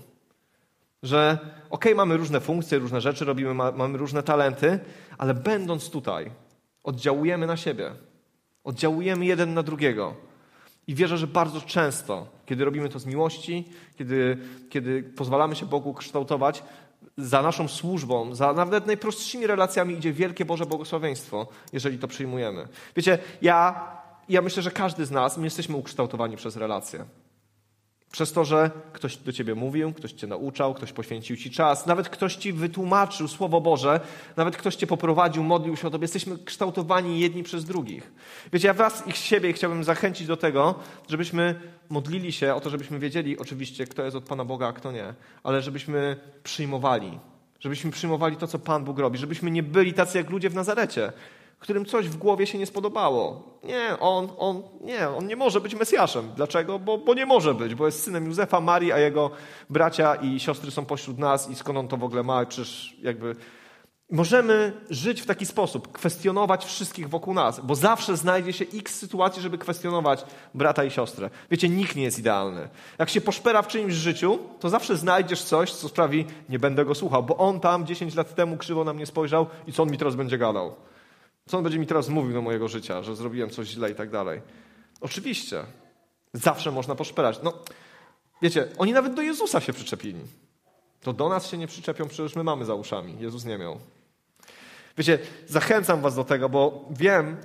Że 1.02 1.38
okej, 1.42 1.58
okay, 1.70 1.94
mamy 1.94 2.16
różne 2.16 2.40
funkcje, 2.40 2.78
różne 2.78 3.00
rzeczy 3.00 3.24
robimy, 3.24 3.54
mamy 3.54 3.98
różne 3.98 4.22
talenty, 4.22 4.78
ale 5.18 5.34
będąc 5.34 5.90
tutaj, 5.90 6.30
oddziałujemy 6.84 7.46
na 7.46 7.56
siebie. 7.56 7.90
Oddziałujemy 8.64 9.26
jeden 9.26 9.54
na 9.54 9.62
drugiego. 9.62 10.14
I 10.86 10.94
wierzę, 10.94 11.18
że 11.18 11.26
bardzo 11.26 11.60
często, 11.60 12.26
kiedy 12.46 12.64
robimy 12.64 12.88
to 12.88 12.98
z 12.98 13.06
miłości, 13.06 13.68
kiedy, 13.98 14.38
kiedy 14.70 15.02
pozwalamy 15.02 15.56
się 15.56 15.66
Bogu 15.66 15.94
kształtować, 15.94 16.62
za 17.16 17.42
naszą 17.42 17.68
służbą, 17.68 18.34
za 18.34 18.52
nawet 18.52 18.86
najprostszymi 18.86 19.46
relacjami 19.46 19.94
idzie 19.94 20.12
wielkie 20.12 20.44
Boże 20.44 20.66
błogosławieństwo, 20.66 21.46
jeżeli 21.72 21.98
to 21.98 22.08
przyjmujemy. 22.08 22.68
Wiecie, 22.96 23.18
ja, 23.42 23.86
ja 24.28 24.42
myślę, 24.42 24.62
że 24.62 24.70
każdy 24.70 25.06
z 25.06 25.10
nas, 25.10 25.38
my 25.38 25.44
jesteśmy 25.44 25.76
ukształtowani 25.76 26.36
przez 26.36 26.56
relacje. 26.56 27.04
Przez 28.12 28.32
to, 28.32 28.44
że 28.44 28.70
ktoś 28.92 29.16
do 29.16 29.32
ciebie 29.32 29.54
mówił, 29.54 29.92
ktoś 29.92 30.12
cię 30.12 30.26
nauczał, 30.26 30.74
ktoś 30.74 30.92
poświęcił 30.92 31.36
ci 31.36 31.50
czas, 31.50 31.86
nawet 31.86 32.08
ktoś 32.08 32.36
ci 32.36 32.52
wytłumaczył 32.52 33.28
Słowo 33.28 33.60
Boże, 33.60 34.00
nawet 34.36 34.56
ktoś 34.56 34.74
cię 34.74 34.86
poprowadził, 34.86 35.42
modlił 35.42 35.76
się 35.76 35.88
o 35.88 35.90
tobie. 35.90 36.04
Jesteśmy 36.04 36.38
kształtowani 36.38 37.20
jedni 37.20 37.42
przez 37.42 37.64
drugich. 37.64 38.12
Wiecie, 38.52 38.68
ja 38.68 38.74
was 38.74 39.06
i 39.06 39.12
siebie 39.12 39.52
chciałbym 39.52 39.84
zachęcić 39.84 40.26
do 40.26 40.36
tego, 40.36 40.74
żebyśmy 41.08 41.60
modlili 41.88 42.32
się 42.32 42.54
o 42.54 42.60
to, 42.60 42.70
żebyśmy 42.70 42.98
wiedzieli 42.98 43.38
oczywiście, 43.38 43.86
kto 43.86 44.02
jest 44.02 44.16
od 44.16 44.24
Pana 44.24 44.44
Boga, 44.44 44.68
a 44.68 44.72
kto 44.72 44.92
nie, 44.92 45.14
ale 45.42 45.62
żebyśmy 45.62 46.16
przyjmowali. 46.42 47.18
Żebyśmy 47.60 47.90
przyjmowali 47.90 48.36
to, 48.36 48.46
co 48.46 48.58
Pan 48.58 48.84
Bóg 48.84 48.98
robi. 48.98 49.18
Żebyśmy 49.18 49.50
nie 49.50 49.62
byli 49.62 49.94
tacy 49.94 50.18
jak 50.18 50.30
ludzie 50.30 50.50
w 50.50 50.54
Nazarecie 50.54 51.12
którym 51.60 51.84
coś 51.84 52.08
w 52.08 52.16
głowie 52.16 52.46
się 52.46 52.58
nie 52.58 52.66
spodobało. 52.66 53.50
Nie, 53.64 53.96
on, 54.00 54.28
on, 54.38 54.62
nie, 54.80 55.08
on 55.08 55.26
nie 55.26 55.36
może 55.36 55.60
być 55.60 55.74
Mesjaszem. 55.74 56.30
Dlaczego? 56.36 56.78
Bo, 56.78 56.98
bo 56.98 57.14
nie 57.14 57.26
może 57.26 57.54
być, 57.54 57.74
bo 57.74 57.86
jest 57.86 58.02
synem 58.02 58.26
Józefa, 58.26 58.60
Marii, 58.60 58.92
a 58.92 58.98
jego 58.98 59.30
bracia 59.70 60.14
i 60.14 60.40
siostry 60.40 60.70
są 60.70 60.84
pośród 60.84 61.18
nas 61.18 61.50
i 61.50 61.54
skąd 61.54 61.78
on 61.78 61.88
to 61.88 61.96
w 61.96 62.04
ogóle 62.04 62.22
ma, 62.22 62.46
czyż 62.46 62.96
jakby... 63.02 63.36
Możemy 64.12 64.72
żyć 64.90 65.22
w 65.22 65.26
taki 65.26 65.46
sposób, 65.46 65.92
kwestionować 65.92 66.64
wszystkich 66.64 67.08
wokół 67.08 67.34
nas, 67.34 67.60
bo 67.60 67.74
zawsze 67.74 68.16
znajdzie 68.16 68.52
się 68.52 68.64
x 68.74 68.94
sytuacji, 68.94 69.42
żeby 69.42 69.58
kwestionować 69.58 70.24
brata 70.54 70.84
i 70.84 70.90
siostrę. 70.90 71.30
Wiecie, 71.50 71.68
nikt 71.68 71.96
nie 71.96 72.02
jest 72.02 72.18
idealny. 72.18 72.68
Jak 72.98 73.10
się 73.10 73.20
poszpera 73.20 73.62
w 73.62 73.68
czyimś 73.68 73.94
życiu, 73.94 74.38
to 74.60 74.68
zawsze 74.68 74.96
znajdziesz 74.96 75.42
coś, 75.42 75.72
co 75.72 75.88
sprawi, 75.88 76.26
nie 76.48 76.58
będę 76.58 76.84
go 76.84 76.94
słuchał, 76.94 77.22
bo 77.22 77.36
on 77.36 77.60
tam 77.60 77.86
10 77.86 78.14
lat 78.14 78.34
temu 78.34 78.56
krzywo 78.56 78.84
na 78.84 78.92
mnie 78.92 79.06
spojrzał 79.06 79.46
i 79.66 79.72
co 79.72 79.82
on 79.82 79.90
mi 79.90 79.98
teraz 79.98 80.14
będzie 80.14 80.38
gadał. 80.38 80.74
Co 81.50 81.56
on 81.56 81.64
będzie 81.64 81.78
mi 81.78 81.86
teraz 81.86 82.08
mówił 82.08 82.32
do 82.32 82.42
mojego 82.42 82.68
życia, 82.68 83.02
że 83.02 83.16
zrobiłem 83.16 83.50
coś 83.50 83.68
źle 83.68 83.90
i 83.90 83.94
tak 83.94 84.10
dalej? 84.10 84.40
Oczywiście. 85.00 85.64
Zawsze 86.32 86.70
można 86.70 86.94
poszperać. 86.94 87.40
No, 87.42 87.52
wiecie, 88.42 88.68
oni 88.78 88.92
nawet 88.92 89.14
do 89.14 89.22
Jezusa 89.22 89.60
się 89.60 89.72
przyczepili. 89.72 90.20
To 91.00 91.12
do 91.12 91.28
nas 91.28 91.46
się 91.46 91.58
nie 91.58 91.66
przyczepią, 91.66 92.08
przecież 92.08 92.36
my 92.36 92.44
mamy 92.44 92.64
za 92.64 92.74
uszami. 92.74 93.16
Jezus 93.20 93.44
nie 93.44 93.58
miał. 93.58 93.80
Wiecie, 94.98 95.18
zachęcam 95.46 96.00
was 96.00 96.14
do 96.14 96.24
tego, 96.24 96.48
bo 96.48 96.88
wiem, 96.90 97.36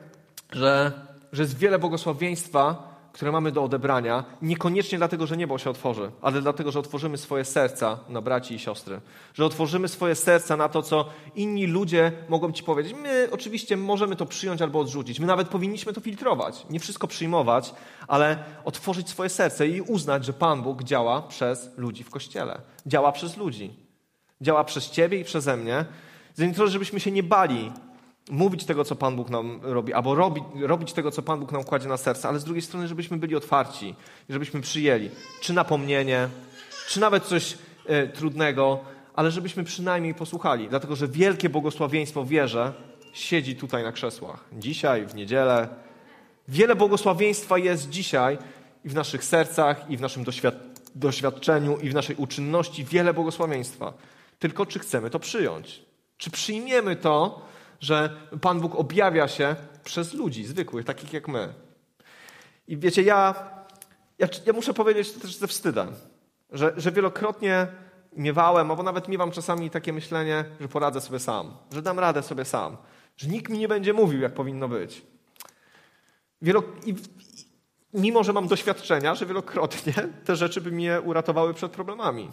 że, 0.52 0.92
że 1.32 1.42
jest 1.42 1.58
wiele 1.58 1.80
błogosławieństwa, 1.80 2.95
które 3.16 3.32
mamy 3.32 3.52
do 3.52 3.64
odebrania, 3.64 4.24
niekoniecznie 4.42 4.98
dlatego, 4.98 5.28
że 5.28 5.38
niebo 5.38 5.58
się 5.58 5.70
otworzy, 5.70 6.12
ale 6.22 6.42
dlatego, 6.42 6.72
że 6.72 6.80
otworzymy 6.80 7.18
swoje 7.18 7.46
serca 7.46 8.00
na 8.10 8.22
braci 8.22 8.56
i 8.56 8.60
siostry. 8.60 9.02
Że 9.34 9.46
otworzymy 9.46 9.88
swoje 9.88 10.16
serca 10.16 10.58
na 10.58 10.70
to, 10.70 10.82
co 10.82 11.10
inni 11.36 11.68
ludzie 11.68 12.12
mogą 12.30 12.52
ci 12.52 12.64
powiedzieć. 12.64 12.94
My 13.04 13.28
oczywiście 13.32 13.78
możemy 13.78 14.16
to 14.16 14.26
przyjąć 14.26 14.62
albo 14.62 14.80
odrzucić. 14.80 15.20
My 15.20 15.28
nawet 15.28 15.48
powinniśmy 15.48 15.94
to 15.94 16.02
filtrować. 16.02 16.66
Nie 16.70 16.80
wszystko 16.80 17.08
przyjmować, 17.08 17.74
ale 18.08 18.44
otworzyć 18.66 19.10
swoje 19.10 19.30
serce 19.30 19.68
i 19.68 19.82
uznać, 19.82 20.26
że 20.26 20.34
Pan 20.34 20.62
Bóg 20.62 20.84
działa 20.84 21.22
przez 21.22 21.78
ludzi 21.78 22.04
w 22.04 22.10
Kościele. 22.10 22.62
Działa 22.86 23.12
przez 23.12 23.38
ludzi. 23.38 23.74
Działa 24.42 24.64
przez 24.64 24.92
ciebie 24.92 25.20
i 25.20 25.24
przeze 25.24 25.58
mnie. 25.58 25.86
Zanim 26.34 26.54
żebyśmy 26.68 27.00
się 27.00 27.12
nie 27.12 27.24
bali 27.24 27.72
mówić 28.30 28.66
tego, 28.66 28.84
co 28.84 28.96
Pan 28.96 29.16
Bóg 29.16 29.30
nam 29.30 29.60
robi, 29.64 29.94
albo 29.94 30.16
robi, 30.16 30.42
robić 30.62 30.94
tego, 30.94 31.12
co 31.12 31.22
Pan 31.22 31.40
Bóg 31.40 31.52
nam 31.52 31.64
kładzie 31.64 31.88
na 31.88 31.98
serce, 31.98 32.28
ale 32.28 32.40
z 32.40 32.44
drugiej 32.44 32.62
strony, 32.62 32.88
żebyśmy 32.88 33.18
byli 33.18 33.36
otwarci, 33.36 33.96
żebyśmy 34.30 34.62
przyjęli, 34.62 35.10
czy 35.42 35.54
napomnienie, 35.54 36.30
czy 36.88 37.00
nawet 37.00 37.24
coś 37.24 37.58
e, 37.86 38.08
trudnego, 38.08 38.80
ale 39.16 39.32
żebyśmy 39.32 39.64
przynajmniej 39.64 40.14
posłuchali, 40.14 40.70
dlatego 40.70 40.96
że 40.96 41.08
wielkie 41.08 41.50
błogosławieństwo 41.50 42.26
wierzę 42.26 42.74
siedzi 43.14 43.56
tutaj 43.56 43.84
na 43.84 43.92
krzesłach. 43.92 44.44
Dzisiaj, 44.54 45.06
w 45.06 45.16
niedzielę. 45.16 45.68
Wiele 46.48 46.76
błogosławieństwa 46.76 47.58
jest 47.58 47.90
dzisiaj 47.90 48.38
i 48.86 48.90
w 48.90 48.94
naszych 48.94 49.24
sercach, 49.24 49.90
i 49.90 49.98
w 49.98 50.02
naszym 50.02 50.24
doświad 50.24 50.56
doświadczeniu, 50.96 51.78
i 51.78 51.90
w 51.90 51.94
naszej 51.94 52.16
uczynności. 52.16 52.86
Wiele 52.86 53.14
błogosławieństwa. 53.14 53.94
Tylko 54.40 54.66
czy 54.66 54.80
chcemy 54.80 55.10
to 55.10 55.20
przyjąć? 55.20 55.82
Czy 56.18 56.32
przyjmiemy 56.32 56.96
to, 56.96 57.42
że 57.80 58.10
Pan 58.42 58.60
Bóg 58.60 58.76
objawia 58.76 59.28
się 59.28 59.56
przez 59.84 60.14
ludzi 60.14 60.46
zwykłych, 60.46 60.86
takich 60.86 61.14
jak 61.14 61.28
my. 61.28 61.54
I 62.68 62.78
wiecie, 62.78 63.02
ja, 63.02 63.36
ja, 64.20 64.28
ja 64.46 64.54
muszę 64.54 64.74
powiedzieć 64.74 65.12
to 65.12 65.20
też 65.20 65.36
ze 65.36 65.48
wstydem, 65.48 65.92
że, 66.52 66.74
że 66.78 66.92
wielokrotnie 66.92 67.68
miewałem, 68.16 68.72
albo 68.72 68.84
nawet 68.84 69.08
miewam 69.08 69.32
czasami 69.32 69.70
takie 69.70 69.94
myślenie, 69.94 70.46
że 70.60 70.68
poradzę 70.68 71.02
sobie 71.02 71.20
sam, 71.20 71.58
że 71.74 71.82
dam 71.82 72.00
radę 72.00 72.24
sobie 72.24 72.46
sam, 72.46 72.78
że 73.18 73.28
nikt 73.28 73.52
mi 73.52 73.58
nie 73.58 73.68
będzie 73.68 73.94
mówił, 73.94 74.22
jak 74.22 74.34
powinno 74.34 74.68
być. 74.68 75.06
I, 76.86 76.96
mimo, 77.94 78.24
że 78.24 78.34
mam 78.34 78.48
doświadczenia, 78.48 79.16
że 79.16 79.26
wielokrotnie 79.26 79.94
te 80.26 80.36
rzeczy 80.36 80.62
by 80.62 80.72
mnie 80.72 81.02
uratowały 81.02 81.54
przed 81.54 81.72
problemami. 81.72 82.32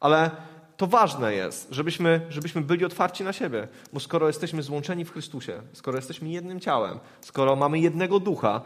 Ale 0.00 0.30
to 0.76 0.86
ważne 0.86 1.34
jest, 1.34 1.68
żebyśmy, 1.70 2.26
żebyśmy 2.28 2.60
byli 2.60 2.84
otwarci 2.84 3.24
na 3.24 3.32
siebie, 3.32 3.68
bo 3.92 4.00
skoro 4.00 4.26
jesteśmy 4.26 4.62
złączeni 4.62 5.04
w 5.04 5.12
Chrystusie, 5.12 5.62
skoro 5.72 5.98
jesteśmy 5.98 6.28
jednym 6.28 6.60
ciałem, 6.60 6.98
skoro 7.20 7.56
mamy 7.56 7.78
jednego 7.78 8.20
ducha, 8.20 8.60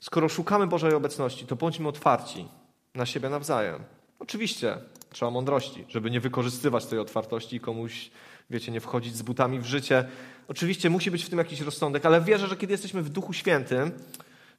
skoro 0.00 0.28
szukamy 0.28 0.66
Bożej 0.66 0.94
obecności, 0.94 1.46
to 1.46 1.56
bądźmy 1.56 1.88
otwarci 1.88 2.48
na 2.94 3.06
siebie 3.06 3.28
nawzajem. 3.28 3.84
Oczywiście 4.18 4.78
trzeba 5.12 5.30
mądrości, 5.30 5.84
żeby 5.88 6.10
nie 6.10 6.20
wykorzystywać 6.20 6.86
tej 6.86 6.98
otwartości 6.98 7.56
i 7.56 7.60
komuś, 7.60 8.10
wiecie, 8.50 8.72
nie 8.72 8.80
wchodzić 8.80 9.16
z 9.16 9.22
butami 9.22 9.60
w 9.60 9.66
życie. 9.66 10.04
Oczywiście 10.48 10.90
musi 10.90 11.10
być 11.10 11.24
w 11.24 11.30
tym 11.30 11.38
jakiś 11.38 11.60
rozsądek, 11.60 12.06
ale 12.06 12.20
wierzę, 12.20 12.48
że 12.48 12.56
kiedy 12.56 12.72
jesteśmy 12.72 13.02
w 13.02 13.08
Duchu 13.08 13.32
Świętym, 13.32 13.92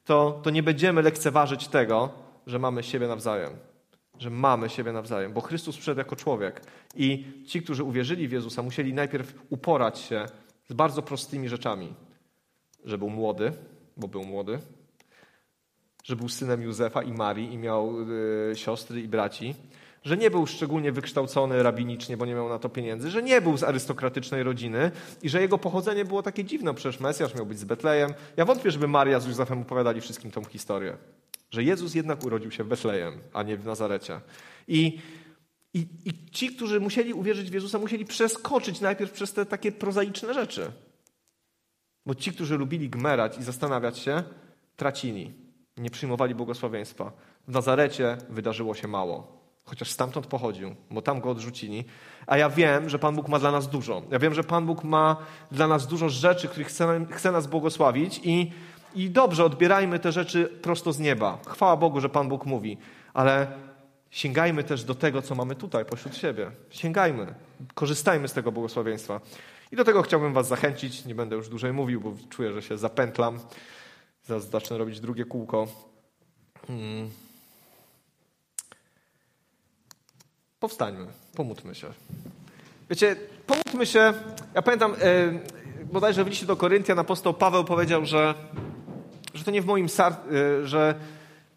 to, 0.05 0.39
to 0.43 0.49
nie 0.49 0.63
będziemy 0.63 1.01
lekceważyć 1.01 1.67
tego, 1.67 2.10
że 2.47 2.60
mamy 2.60 2.84
siebie 2.84 3.08
nawzajem 3.08 3.51
że 4.19 4.30
mamy 4.30 4.69
siebie 4.69 4.91
nawzajem, 4.91 5.34
bo 5.34 5.41
Chrystus 5.41 5.75
przyszedł 5.75 5.97
jako 5.97 6.15
człowiek 6.15 6.62
i 6.95 7.25
ci, 7.47 7.62
którzy 7.62 7.84
uwierzyli 7.84 8.28
w 8.28 8.32
Jezusa, 8.32 8.62
musieli 8.62 8.93
najpierw 8.93 9.34
uporać 9.49 9.99
się 9.99 10.25
z 10.69 10.73
bardzo 10.73 11.01
prostymi 11.01 11.49
rzeczami. 11.49 11.93
że 12.86 12.97
był 12.97 13.10
młody, 13.10 13.51
bo 13.97 14.08
był 14.08 14.23
młody, 14.23 14.60
że 16.04 16.15
był 16.15 16.30
synem 16.30 16.62
Józefa 16.62 17.04
i 17.04 17.13
Marii 17.13 17.54
i 17.54 17.58
miał 17.58 18.01
y, 18.51 18.56
siostry 18.56 19.01
i 19.01 19.08
braci, 19.08 19.56
że 20.04 20.17
nie 20.17 20.32
był 20.32 20.47
szczególnie 20.47 20.91
wykształcony 20.91 21.63
rabinicznie, 21.63 22.17
bo 22.17 22.25
nie 22.25 22.34
miał 22.34 22.49
na 22.49 22.60
to 22.60 22.69
pieniędzy, 22.69 23.10
że 23.10 23.23
nie 23.23 23.41
był 23.41 23.58
z 23.58 23.63
arystokratycznej 23.63 24.43
rodziny 24.43 24.91
i 25.23 25.30
że 25.30 25.41
jego 25.41 25.58
pochodzenie 25.58 26.06
było 26.06 26.23
takie 26.23 26.43
dziwne. 26.43 26.73
Przecież 26.73 26.99
Mesjasz 26.99 27.36
miał 27.36 27.45
być 27.45 27.60
z 27.60 27.63
Betlejem. 27.63 28.13
Ja 28.38 28.45
wątpię, 28.45 28.71
żeby 28.71 28.88
Maria 28.88 29.19
z 29.19 29.28
Józefem 29.28 29.62
opowiadali 29.62 30.01
wszystkim 30.01 30.32
tą 30.32 30.43
historię. 30.43 30.97
Że 31.55 31.63
Jezus 31.63 31.95
jednak 31.95 32.23
urodził 32.25 32.51
się 32.51 32.63
w 32.63 32.67
Betlejem, 32.67 33.19
a 33.33 33.43
nie 33.43 33.57
w 33.57 33.65
Nazarecie. 33.65 34.21
I, 34.67 34.99
i, 35.73 35.87
I 36.05 36.31
ci, 36.31 36.55
którzy 36.55 36.79
musieli 36.79 37.13
uwierzyć 37.13 37.49
w 37.51 37.53
Jezusa, 37.53 37.79
musieli 37.79 38.05
przeskoczyć 38.05 38.81
najpierw 38.81 39.11
przez 39.11 39.33
te 39.33 39.45
takie 39.45 39.71
prozaiczne 39.71 40.33
rzeczy. 40.33 40.71
Bo 42.05 42.15
ci, 42.15 42.31
którzy 42.31 42.57
lubili 42.57 42.89
gmerać 42.89 43.37
i 43.37 43.43
zastanawiać 43.43 43.97
się, 43.97 44.23
tracili. 44.75 45.33
Nie 45.77 45.89
przyjmowali 45.89 46.35
błogosławieństwa. 46.35 47.11
W 47.47 47.51
Nazarecie 47.51 48.17
wydarzyło 48.29 48.75
się 48.75 48.87
mało 48.87 49.35
chociaż 49.65 49.91
stamtąd 49.91 50.27
pochodził, 50.27 50.75
bo 50.91 51.01
tam 51.01 51.21
go 51.21 51.29
odrzucili. 51.29 51.85
A 52.27 52.37
ja 52.37 52.49
wiem, 52.49 52.89
że 52.89 52.99
Pan 52.99 53.15
Bóg 53.15 53.27
ma 53.27 53.39
dla 53.39 53.51
nas 53.51 53.69
dużo. 53.69 54.01
Ja 54.11 54.19
wiem, 54.19 54.33
że 54.33 54.43
Pan 54.43 54.65
Bóg 54.65 54.83
ma 54.83 55.15
dla 55.51 55.67
nas 55.67 55.87
dużo 55.87 56.09
rzeczy, 56.09 56.47
których 56.47 56.67
chce, 56.67 57.05
chce 57.11 57.31
nas 57.31 57.47
błogosławić 57.47 58.21
i, 58.23 58.51
i 58.95 59.10
dobrze, 59.10 59.45
odbierajmy 59.45 59.99
te 59.99 60.12
rzeczy 60.12 60.45
prosto 60.62 60.93
z 60.93 60.99
nieba. 60.99 61.38
Chwała 61.47 61.77
Bogu, 61.77 62.01
że 62.01 62.10
Pan 62.10 62.29
Bóg 62.29 62.45
mówi, 62.45 62.77
ale 63.13 63.47
sięgajmy 64.10 64.63
też 64.63 64.84
do 64.84 64.95
tego, 64.95 65.21
co 65.21 65.36
mamy 65.36 65.55
tutaj, 65.55 65.86
pośród 65.86 66.15
siebie. 66.15 66.51
Sięgajmy, 66.69 67.34
korzystajmy 67.73 68.27
z 68.27 68.34
tego 68.34 68.51
błogosławieństwa. 68.51 69.21
I 69.71 69.75
do 69.75 69.84
tego 69.84 70.01
chciałbym 70.01 70.34
Was 70.34 70.47
zachęcić. 70.47 71.05
Nie 71.05 71.15
będę 71.15 71.36
już 71.36 71.49
dłużej 71.49 71.73
mówił, 71.73 72.01
bo 72.01 72.13
czuję, 72.29 72.53
że 72.53 72.62
się 72.62 72.77
zapętlam. 72.77 73.39
Zaraz 74.23 74.49
zacznę 74.49 74.77
robić 74.77 74.99
drugie 74.99 75.25
kółko. 75.25 75.67
Hmm. 76.67 77.10
Powstańmy, 80.60 81.08
pomódlmy 81.36 81.75
się. 81.75 81.88
Wiecie, 82.89 83.15
pomódlmy 83.47 83.86
się. 83.86 84.13
Ja 84.53 84.62
pamiętam, 84.62 84.95
e, 85.01 85.39
bodajże 85.86 86.23
w 86.23 86.27
liście 86.27 86.45
do 86.45 86.55
Koryntian 86.55 86.99
apostoł 86.99 87.34
Paweł 87.34 87.63
powiedział, 87.63 88.05
że, 88.05 88.34
że 89.36 89.43
to 89.43 89.52
nie 89.52 89.62
w 89.62 89.65
moim 89.65 89.86
e, 89.86 90.65
że, 90.67 90.95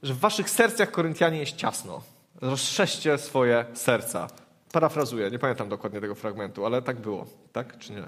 że 0.02 0.14
w 0.14 0.18
waszych 0.18 0.50
sercach 0.50 0.90
Koryntianie 0.90 1.38
jest 1.38 1.56
ciasno. 1.56 2.02
Rozszerzcie 2.40 3.18
swoje 3.18 3.64
serca. 3.74 4.28
Parafrazuję, 4.72 5.30
nie 5.30 5.38
pamiętam 5.38 5.68
dokładnie 5.68 6.00
tego 6.00 6.14
fragmentu, 6.14 6.66
ale 6.66 6.82
tak 6.82 7.00
było. 7.00 7.26
Tak 7.52 7.78
czy 7.78 7.92
nie? 7.92 8.04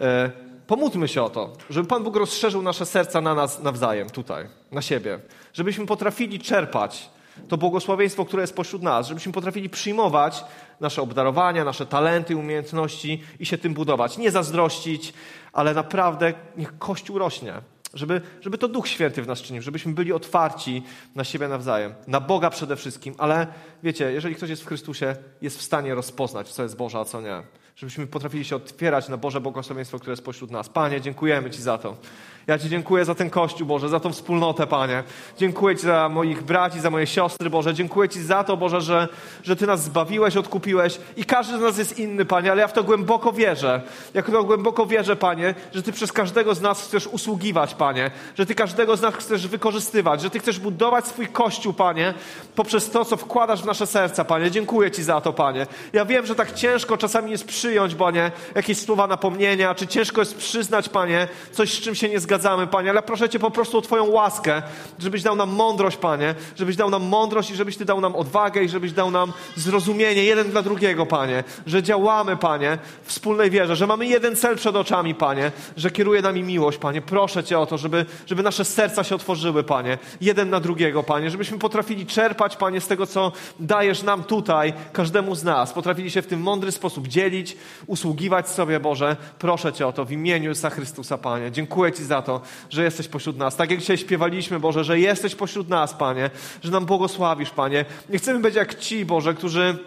E, 0.00 0.30
pomódlmy 0.66 1.08
się 1.08 1.22
o 1.22 1.30
to, 1.30 1.52
żeby 1.70 1.88
Pan 1.88 2.04
Bóg 2.04 2.16
rozszerzył 2.16 2.62
nasze 2.62 2.86
serca 2.86 3.20
na 3.20 3.34
nas 3.34 3.62
nawzajem, 3.62 4.10
tutaj, 4.10 4.46
na 4.72 4.82
siebie. 4.82 5.18
Żebyśmy 5.52 5.86
potrafili 5.86 6.38
czerpać 6.38 7.10
to 7.48 7.56
błogosławieństwo, 7.56 8.24
które 8.24 8.42
jest 8.42 8.56
pośród 8.56 8.82
nas, 8.82 9.06
żebyśmy 9.08 9.32
potrafili 9.32 9.68
przyjmować 9.68 10.44
nasze 10.80 11.02
obdarowania, 11.02 11.64
nasze 11.64 11.86
talenty, 11.86 12.36
umiejętności 12.36 13.22
i 13.40 13.46
się 13.46 13.58
tym 13.58 13.74
budować. 13.74 14.18
Nie 14.18 14.30
zazdrościć, 14.30 15.12
ale 15.52 15.74
naprawdę 15.74 16.34
niech 16.56 16.78
Kościół 16.78 17.18
rośnie. 17.18 17.54
Żeby, 17.94 18.20
żeby 18.40 18.58
to 18.58 18.68
Duch 18.68 18.88
Święty 18.88 19.22
w 19.22 19.26
nas 19.26 19.42
czynił, 19.42 19.62
żebyśmy 19.62 19.92
byli 19.92 20.12
otwarci 20.12 20.82
na 21.14 21.24
siebie 21.24 21.48
nawzajem, 21.48 21.94
na 22.06 22.20
Boga 22.20 22.50
przede 22.50 22.76
wszystkim, 22.76 23.14
ale 23.18 23.46
wiecie, 23.82 24.12
jeżeli 24.12 24.34
ktoś 24.34 24.50
jest 24.50 24.62
w 24.62 24.66
Chrystusie, 24.66 25.16
jest 25.42 25.58
w 25.58 25.62
stanie 25.62 25.94
rozpoznać, 25.94 26.52
co 26.52 26.62
jest 26.62 26.76
Boże, 26.76 26.98
a 26.98 27.04
co 27.04 27.20
nie. 27.20 27.42
Żebyśmy 27.76 28.06
potrafili 28.06 28.44
się 28.44 28.56
otwierać 28.56 29.08
na 29.08 29.16
Boże 29.16 29.40
błogosławieństwo, 29.40 29.98
które 29.98 30.12
jest 30.12 30.24
pośród 30.24 30.50
nas. 30.50 30.68
Panie, 30.68 31.00
dziękujemy 31.00 31.50
Ci 31.50 31.62
za 31.62 31.78
to. 31.78 31.96
Ja 32.50 32.58
Ci 32.58 32.68
dziękuję 32.68 33.04
za 33.04 33.14
ten 33.14 33.30
Kościół, 33.30 33.66
Boże, 33.66 33.88
za 33.88 34.00
tą 34.00 34.12
wspólnotę, 34.12 34.66
Panie. 34.66 35.02
Dziękuję 35.38 35.76
Ci 35.76 35.82
za 35.82 36.08
moich 36.08 36.42
braci, 36.42 36.80
za 36.80 36.90
moje 36.90 37.06
siostry, 37.06 37.50
Boże. 37.50 37.74
Dziękuję 37.74 38.08
Ci 38.08 38.22
za 38.22 38.44
to, 38.44 38.56
Boże, 38.56 38.80
że, 38.80 39.08
że 39.42 39.56
Ty 39.56 39.66
nas 39.66 39.82
zbawiłeś, 39.84 40.36
odkupiłeś 40.36 40.98
i 41.16 41.24
każdy 41.24 41.58
z 41.58 41.60
nas 41.60 41.78
jest 41.78 41.98
inny, 41.98 42.24
Panie, 42.24 42.52
ale 42.52 42.60
ja 42.60 42.68
w 42.68 42.72
to 42.72 42.84
głęboko 42.84 43.32
wierzę. 43.32 43.82
Ja 44.14 44.22
w 44.22 44.30
to 44.30 44.44
głęboko 44.44 44.86
wierzę, 44.86 45.16
Panie, 45.16 45.54
że 45.74 45.82
Ty 45.82 45.92
przez 45.92 46.12
każdego 46.12 46.54
z 46.54 46.60
nas 46.60 46.82
chcesz 46.82 47.06
usługiwać, 47.06 47.74
Panie. 47.74 48.10
Że 48.38 48.46
Ty 48.46 48.54
każdego 48.54 48.96
z 48.96 49.02
nas 49.02 49.14
chcesz 49.14 49.46
wykorzystywać, 49.48 50.22
że 50.22 50.30
Ty 50.30 50.38
chcesz 50.38 50.58
budować 50.58 51.06
swój 51.06 51.26
Kościół, 51.26 51.72
Panie, 51.72 52.14
poprzez 52.54 52.90
to, 52.90 53.04
co 53.04 53.16
wkładasz 53.16 53.62
w 53.62 53.66
nasze 53.66 53.86
serca, 53.86 54.24
Panie. 54.24 54.50
Dziękuję 54.50 54.90
Ci 54.90 55.02
za 55.02 55.20
to, 55.20 55.32
Panie. 55.32 55.66
Ja 55.92 56.04
wiem, 56.04 56.26
że 56.26 56.34
tak 56.34 56.54
ciężko 56.54 56.96
czasami 56.96 57.30
jest 57.30 57.44
przyjąć, 57.44 57.94
Panie, 57.94 58.32
jakieś 58.54 58.78
słowa 58.78 59.06
napomnienia, 59.06 59.74
czy 59.74 59.86
ciężko 59.86 60.20
jest 60.20 60.36
przyznać, 60.36 60.88
Panie, 60.88 61.28
coś, 61.52 61.74
z 61.74 61.80
czym 61.80 61.94
się 61.94 62.08
nie 62.08 62.20
zgadzamy, 62.20 62.39
Panie, 62.70 62.90
ale 62.90 63.02
proszę 63.02 63.28
Cię 63.28 63.38
po 63.38 63.50
prostu 63.50 63.78
o 63.78 63.80
Twoją 63.80 64.04
łaskę, 64.04 64.62
żebyś 64.98 65.22
dał 65.22 65.36
nam 65.36 65.50
mądrość, 65.50 65.96
Panie, 65.96 66.34
żebyś 66.56 66.76
dał 66.76 66.90
nam 66.90 67.02
mądrość 67.02 67.50
i 67.50 67.56
żebyś 67.56 67.76
Ty 67.76 67.84
dał 67.84 68.00
nam 68.00 68.16
odwagę 68.16 68.62
i 68.62 68.68
żebyś 68.68 68.92
dał 68.92 69.10
nam 69.10 69.32
zrozumienie 69.56 70.24
jeden 70.24 70.50
dla 70.50 70.62
drugiego, 70.62 71.06
Panie, 71.06 71.44
że 71.66 71.82
działamy, 71.82 72.36
Panie, 72.36 72.78
w 73.04 73.08
wspólnej 73.08 73.50
wierze, 73.50 73.76
że 73.76 73.86
mamy 73.86 74.06
jeden 74.06 74.36
cel 74.36 74.56
przed 74.56 74.76
oczami, 74.76 75.14
Panie, 75.14 75.52
że 75.76 75.90
kieruje 75.90 76.22
nami 76.22 76.42
miłość, 76.42 76.78
Panie. 76.78 77.02
Proszę 77.02 77.44
Cię 77.44 77.58
o 77.58 77.66
to, 77.66 77.78
żeby, 77.78 78.06
żeby 78.26 78.42
nasze 78.42 78.64
serca 78.64 79.04
się 79.04 79.14
otworzyły, 79.14 79.64
Panie, 79.64 79.98
jeden 80.20 80.50
na 80.50 80.60
drugiego, 80.60 81.02
Panie, 81.02 81.30
żebyśmy 81.30 81.58
potrafili 81.58 82.06
czerpać, 82.06 82.56
Panie, 82.56 82.80
z 82.80 82.86
tego, 82.86 83.06
co 83.06 83.32
dajesz 83.60 84.02
nam 84.02 84.24
tutaj, 84.24 84.72
każdemu 84.92 85.34
z 85.34 85.44
nas, 85.44 85.72
potrafili 85.72 86.10
się 86.10 86.22
w 86.22 86.26
tym 86.26 86.40
mądry 86.40 86.72
sposób 86.72 87.08
dzielić, 87.08 87.56
usługiwać 87.86 88.48
sobie, 88.48 88.80
Boże. 88.80 89.16
Proszę 89.38 89.72
Cię 89.72 89.86
o 89.86 89.92
to 89.92 90.04
w 90.04 90.12
imieniu 90.12 90.48
Jezusa 90.48 90.70
Chrystusa, 90.70 91.18
Panie. 91.18 91.52
Dziękuję 91.52 91.92
Ci 91.92 92.04
za 92.04 92.22
to, 92.30 92.40
że 92.70 92.84
jesteś 92.84 93.08
pośród 93.08 93.36
nas. 93.36 93.56
Tak 93.56 93.70
jak 93.70 93.80
dzisiaj 93.80 93.98
śpiewaliśmy, 93.98 94.60
Boże, 94.60 94.84
że 94.84 94.98
jesteś 94.98 95.34
pośród 95.34 95.68
nas, 95.68 95.94
Panie, 95.94 96.30
że 96.64 96.70
nam 96.70 96.86
błogosławisz, 96.86 97.50
Panie. 97.50 97.84
Nie 98.08 98.18
chcemy 98.18 98.40
być 98.40 98.54
jak 98.54 98.74
ci, 98.74 99.04
Boże, 99.04 99.34
którzy 99.34 99.78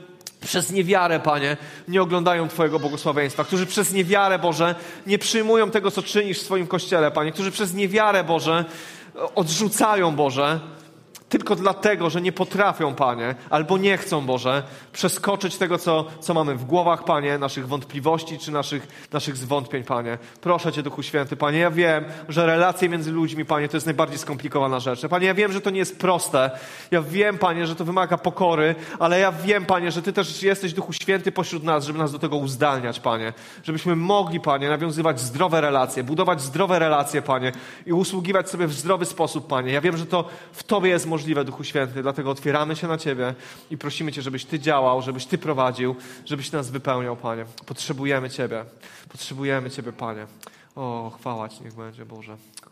przez 0.41 0.71
niewiarę, 0.71 1.19
Panie, 1.19 1.58
nie 1.88 2.01
oglądają 2.01 2.47
Twojego 2.47 2.79
błogosławieństwa, 2.79 3.43
którzy 3.43 3.65
przez 3.65 3.93
niewiarę, 3.93 4.39
Boże, 4.39 4.75
nie 5.08 5.17
przyjmują 5.17 5.71
tego, 5.71 5.91
co 5.91 6.01
czynisz 6.03 6.39
w 6.39 6.45
swoim 6.45 6.67
kościele, 6.67 7.12
Panie, 7.12 7.32
którzy 7.32 7.51
przez 7.51 7.73
niewiarę, 7.73 8.23
Boże, 8.23 8.65
odrzucają, 9.36 10.15
Boże, 10.15 10.60
tylko 11.34 11.56
dlatego, 11.56 12.10
że 12.10 12.22
nie 12.22 12.32
potrafią, 12.32 12.96
Panie, 12.96 13.36
albo 13.50 13.78
nie 13.78 13.98
chcą, 13.98 14.26
Boże, 14.26 14.63
przeskoczyć 14.91 15.58
tego, 15.58 15.78
co, 15.78 16.06
co 16.19 16.34
mamy 16.34 16.56
w 16.56 16.65
głowach, 16.65 17.04
Panie, 17.04 17.38
naszych 17.38 17.67
wątpliwości 17.67 18.39
czy 18.39 18.52
naszych, 18.52 19.08
naszych 19.12 19.38
zwątpień, 19.38 19.84
Panie. 19.84 20.17
Proszę 20.41 20.72
Cię, 20.72 20.84
Duchu 20.84 21.04
Święty, 21.04 21.36
Panie, 21.36 21.60
ja 21.60 21.72
wiem, 21.72 22.04
że 22.30 22.46
relacje 22.46 22.89
między 22.89 23.12
ludźmi, 23.12 23.46
Panie, 23.46 23.69
to 23.69 23.78
jest 23.78 23.86
najbardziej 23.86 24.17
skomplikowana 24.17 24.80
rzecz. 24.80 25.08
Panie, 25.08 25.28
ja 25.28 25.34
wiem, 25.34 25.52
że 25.52 25.62
to 25.62 25.69
nie 25.69 25.80
jest 25.80 26.00
proste. 26.00 26.52
Ja 26.91 27.02
wiem, 27.02 27.38
Panie, 27.38 27.67
że 27.67 27.76
to 27.76 27.86
wymaga 27.86 28.17
pokory, 28.17 28.76
ale 29.00 29.19
ja 29.19 29.32
wiem, 29.32 29.65
Panie, 29.65 29.91
że 29.91 30.02
Ty 30.02 30.13
też 30.13 30.43
jesteś, 30.43 30.74
Duchu 30.74 30.93
Święty, 30.93 31.32
pośród 31.32 31.63
nas, 31.63 31.86
żeby 31.86 32.00
nas 32.00 32.12
do 32.12 32.19
tego 32.19 32.38
uzdalniać, 32.38 33.00
Panie. 33.00 33.34
Żebyśmy 33.63 33.96
mogli, 33.96 34.39
Panie, 34.39 34.69
nawiązywać 34.69 35.19
zdrowe 35.19 35.62
relacje, 35.62 36.04
budować 36.04 36.41
zdrowe 36.41 36.80
relacje, 36.80 37.22
Panie, 37.22 37.52
i 37.86 37.93
usługiwać 37.93 38.50
sobie 38.50 38.67
w 38.67 38.74
zdrowy 38.74 39.06
sposób, 39.06 39.48
Panie. 39.48 39.74
Ja 39.74 39.82
wiem, 39.82 39.98
że 39.98 40.06
to 40.06 40.26
w 40.52 40.63
Tobie 40.63 40.89
jest 40.89 41.06
możliwe 41.06 41.22
możliwe, 41.23 41.45
Duchu 41.45 41.63
Święty. 41.63 42.01
Dlatego 42.01 42.31
otwieramy 42.31 42.75
się 42.75 42.88
na 42.88 42.97
Ciebie 42.97 43.36
i 43.71 43.77
prosimy 43.77 44.12
Cię, 44.12 44.21
żebyś 44.21 44.45
Ty 44.45 44.59
działał, 44.59 45.01
żebyś 45.01 45.25
Ty 45.25 45.38
prowadził, 45.38 45.95
żebyś 46.25 46.51
nas 46.51 46.71
wypełniał, 46.71 47.17
Panie. 47.17 47.45
Potrzebujemy 47.65 48.29
Ciebie. 48.29 48.65
Potrzebujemy 49.09 49.69
Ciebie, 49.69 49.93
Panie. 49.93 50.27
O, 50.75 51.12
chwała 51.19 51.49
Ci 51.49 51.63
niech 51.63 51.73
będzie, 51.73 52.05
Boże. 52.05 52.38